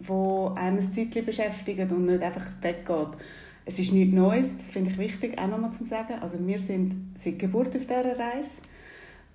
wo 0.00 0.48
einem 0.48 0.78
ein 0.78 0.92
Zeitchen 0.92 1.24
beschäftigt 1.24 1.90
und 1.92 2.06
nicht 2.06 2.22
einfach 2.22 2.46
weggeht. 2.60 3.18
es 3.64 3.78
ist 3.78 3.92
nichts 3.92 4.14
Neues, 4.14 4.56
das 4.56 4.70
finde 4.70 4.90
ich 4.90 4.98
wichtig, 4.98 5.38
auch 5.38 5.46
nochmal 5.46 5.72
zu 5.72 5.84
sagen. 5.84 6.14
Also 6.20 6.38
wir 6.44 6.58
sind 6.58 7.12
seit 7.16 7.38
Geburt 7.38 7.76
auf 7.76 7.82
dieser 7.82 8.18
Reise 8.18 8.50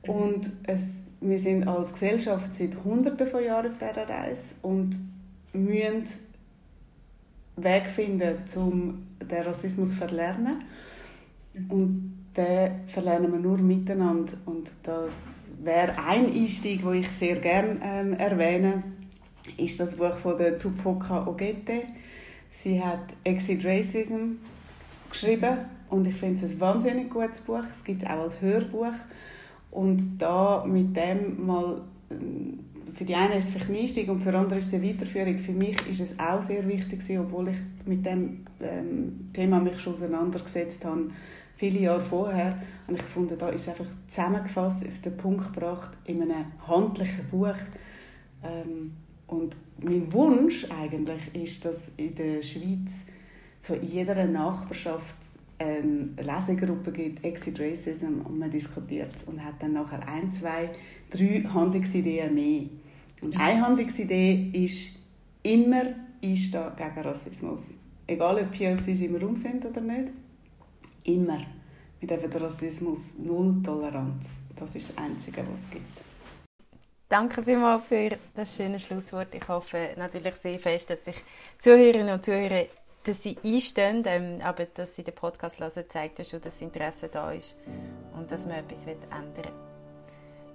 mhm. 0.05 0.13
und 0.13 0.51
es, 0.63 0.81
wir 1.21 1.39
sind 1.39 1.67
als 1.67 1.93
Gesellschaft 1.93 2.53
seit 2.53 2.83
Hunderten 2.83 3.27
von 3.27 3.43
Jahren 3.43 3.71
auf 3.71 3.77
dieser 3.77 4.07
Reise 4.07 4.53
und 4.61 4.97
müssen 5.53 6.05
Weg 7.55 7.87
finden, 7.87 8.37
um 8.55 9.07
den 9.19 9.43
Rassismus 9.43 9.89
zu 9.89 9.95
verlernen. 9.95 10.63
Mhm. 11.53 11.71
Und 11.71 12.17
den 12.37 12.87
verlernen 12.87 13.31
wir 13.31 13.39
nur 13.39 13.57
miteinander. 13.57 14.33
Und 14.45 14.69
das 14.83 15.39
wäre 15.63 15.97
ein 15.97 16.27
Einstieg, 16.27 16.83
den 16.83 16.93
ich 16.93 17.09
sehr 17.09 17.37
gerne 17.37 17.79
ähm, 17.83 18.13
erwähne, 18.13 18.83
ist 19.57 19.79
das 19.79 19.95
Buch 19.95 20.15
von 20.17 20.37
der 20.37 20.59
Tupoka 20.59 21.25
Ogette. 21.27 21.83
Sie 22.51 22.83
hat 22.83 23.01
Exit 23.23 23.65
Racism 23.65 24.35
geschrieben 25.09 25.57
und 25.89 26.05
ich 26.05 26.15
finde 26.15 26.45
es 26.45 26.51
ein 26.51 26.59
wahnsinnig 26.59 27.09
gutes 27.09 27.39
Buch. 27.39 27.63
Es 27.71 27.83
gibt 27.83 28.03
es 28.03 28.09
auch 28.09 28.21
als 28.21 28.41
Hörbuch. 28.41 28.93
Und 29.77 30.17
da 30.17 30.65
mit 30.65 30.97
dem 30.97 31.45
mal 31.45 31.81
ähm, 32.09 32.57
für 32.95 33.05
die 33.05 33.13
einen 33.13 33.33
ist 33.33 33.55
es 33.55 33.69
Einstieg 33.69 34.09
und 34.09 34.21
für 34.21 34.35
andere 34.35 34.57
ist 34.57 34.69
es 34.69 34.73
eine 34.73 34.89
Weiterführung. 34.89 35.37
Für 35.37 35.51
mich 35.51 35.77
ist 35.87 36.01
es 36.01 36.19
auch 36.19 36.41
sehr 36.41 36.67
wichtig 36.67 37.03
obwohl 37.19 37.49
ich 37.49 37.57
mit 37.85 38.03
dem 38.03 38.43
ähm, 38.59 39.29
Thema 39.33 39.59
mich 39.59 39.79
schon 39.79 39.93
auseinandergesetzt 39.93 40.83
habe, 40.83 41.11
viele 41.57 41.81
Jahre 41.81 42.01
vorher, 42.01 42.57
habe 42.87 42.95
ich 42.95 43.03
gefunden, 43.03 43.37
da 43.37 43.49
ist 43.49 43.69
einfach 43.69 43.85
zusammengefasst, 44.07 44.83
auf 44.83 44.99
den 45.01 45.15
Punkt 45.15 45.53
gebracht, 45.53 45.91
in 46.05 46.23
einem 46.23 46.45
handlichen 46.67 47.27
Buch. 47.29 47.53
Ähm, 48.43 48.93
und 49.27 49.55
mein 49.79 50.11
Wunsch 50.11 50.65
eigentlich 50.71 51.35
ist, 51.35 51.65
dass 51.65 51.91
in 51.97 52.15
der 52.15 52.41
Schweiz 52.41 53.03
so 53.61 53.75
in 53.75 53.85
jeder 53.85 54.25
Nachbarschaft 54.25 55.36
eine 55.59 56.09
Lesegruppe 56.21 56.91
gibt, 56.91 57.23
Exit 57.23 57.59
Racism, 57.59 58.21
und 58.23 58.37
man 58.37 58.51
diskutiert 58.51 59.15
und 59.25 59.43
hat 59.43 59.61
dann 59.61 59.73
nachher 59.73 60.07
ein, 60.07 60.31
zwei, 60.31 60.69
drei 61.09 61.43
Handlungsideen 61.51 62.33
mehr. 62.33 62.63
Und 63.21 63.39
eine 63.39 63.65
Handlungsidee 63.65 64.51
ist 64.53 64.89
immer 65.43 65.95
einstehen 66.23 66.71
gegen 66.75 66.99
Rassismus. 66.99 67.61
Egal, 68.05 68.37
ob 68.37 68.51
POCs 68.51 68.87
im 68.87 69.15
Raum 69.15 69.35
sind 69.35 69.65
oder 69.65 69.81
nicht. 69.81 70.09
Immer. 71.03 71.45
Mit 71.99 72.11
dem 72.11 72.31
Rassismus 72.31 73.17
null 73.17 73.61
Toleranz. 73.63 74.27
Das 74.55 74.75
ist 74.75 74.89
das 74.89 74.97
Einzige, 74.97 75.41
was 75.51 75.61
es 75.61 75.69
gibt. 75.71 76.07
Danke 77.09 77.41
vielmals 77.41 77.85
für 77.85 78.17
das 78.35 78.55
schöne 78.55 78.79
Schlusswort. 78.79 79.33
Ich 79.33 79.47
hoffe 79.47 79.89
natürlich 79.97 80.35
sehr 80.35 80.59
fest, 80.59 80.89
dass 80.89 81.05
sich 81.05 81.15
Zuhörerinnen 81.59 82.13
und 82.13 82.25
Zuhörer 82.25 82.65
dass 83.07 83.23
sie 83.23 83.37
einstehen, 83.43 84.03
ähm, 84.05 84.39
aber 84.43 84.65
dass 84.65 84.95
sie 84.95 85.03
den 85.03 85.15
Podcast 85.15 85.59
hören, 85.59 85.83
zeigt 85.89 86.17
ja 86.17 86.23
schon, 86.23 86.41
dass 86.41 86.61
Interesse 86.61 87.07
da 87.07 87.31
ist 87.31 87.57
und 88.17 88.31
dass 88.31 88.45
man 88.45 88.57
etwas 88.57 88.85
ändern 88.85 89.35
will. 89.35 89.51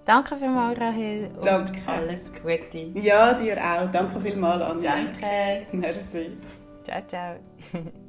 Danke 0.05 0.37
vielmals, 0.37 0.81
Rahel. 0.81 1.31
Und 1.37 1.47
Danke. 1.47 1.81
alles 1.87 2.33
Gute. 2.33 2.79
Ja, 2.99 3.35
dir 3.35 3.57
auch. 3.57 3.91
Danke 3.91 4.21
vielmals, 4.21 4.63
Anja. 4.63 4.97
Danke. 4.97 5.67
Merci. 5.73 6.37
Ciao, 6.83 7.01
ciao. 7.07 7.37